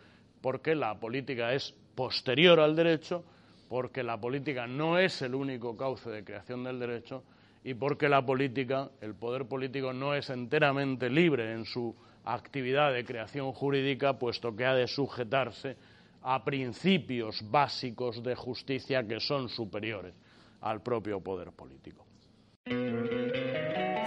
porque 0.41 0.75
la 0.75 0.99
política 0.99 1.53
es 1.53 1.75
posterior 1.95 2.61
al 2.61 2.75
derecho, 2.75 3.25
porque 3.69 4.03
la 4.03 4.19
política 4.19 4.67
no 4.67 4.99
es 4.99 5.21
el 5.23 5.35
único 5.35 5.77
cauce 5.77 6.09
de 6.11 6.25
creación 6.25 6.65
del 6.65 6.79
derecho 6.79 7.23
y 7.63 7.75
porque 7.75 8.09
la 8.09 8.25
política, 8.25 8.89
el 9.03 9.15
poder 9.15 9.45
político, 9.45 9.93
no 9.93 10.15
es 10.15 10.31
enteramente 10.31 11.11
libre 11.11 11.53
en 11.53 11.67
su 11.67 11.95
actividad 12.25 12.93
de 12.93 13.05
creación 13.05 13.53
jurídica, 13.53 14.19
puesto 14.19 14.55
que 14.55 14.67
ha 14.67 14.75
de 14.75 14.87
sujetarse 14.87 15.77
a 16.23 16.45
principios 16.45 17.43
básicos 17.51 18.23
de 18.23 18.35
justicia 18.35 19.07
que 19.07 19.21
son 19.21 19.49
superiores 19.49 20.15
al 20.61 20.83
propio 20.83 21.21
poder 21.21 21.53
político. 21.53 22.07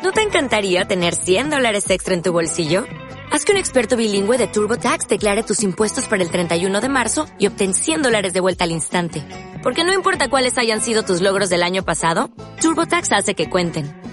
¿No 0.03 0.11
te 0.11 0.21
encantaría 0.21 0.85
tener 0.85 1.15
100 1.15 1.49
dólares 1.49 1.89
extra 1.89 2.13
en 2.13 2.21
tu 2.21 2.31
bolsillo? 2.31 2.85
Haz 3.31 3.45
que 3.45 3.51
un 3.51 3.57
experto 3.57 3.97
bilingüe 3.97 4.37
de 4.37 4.47
TurboTax 4.47 5.07
declare 5.07 5.43
tus 5.43 5.63
impuestos 5.63 6.07
para 6.07 6.21
el 6.21 6.29
31 6.29 6.81
de 6.81 6.89
marzo 6.89 7.25
y 7.39 7.47
obtén 7.47 7.73
100 7.73 8.03
dólares 8.03 8.33
de 8.33 8.41
vuelta 8.41 8.65
al 8.65 8.71
instante. 8.71 9.23
Porque 9.63 9.83
no 9.83 9.93
importa 9.93 10.29
cuáles 10.29 10.57
hayan 10.57 10.81
sido 10.81 11.03
tus 11.03 11.21
logros 11.21 11.49
del 11.49 11.63
año 11.63 11.83
pasado, 11.83 12.29
TurboTax 12.61 13.11
hace 13.13 13.33
que 13.33 13.49
cuenten. 13.49 14.12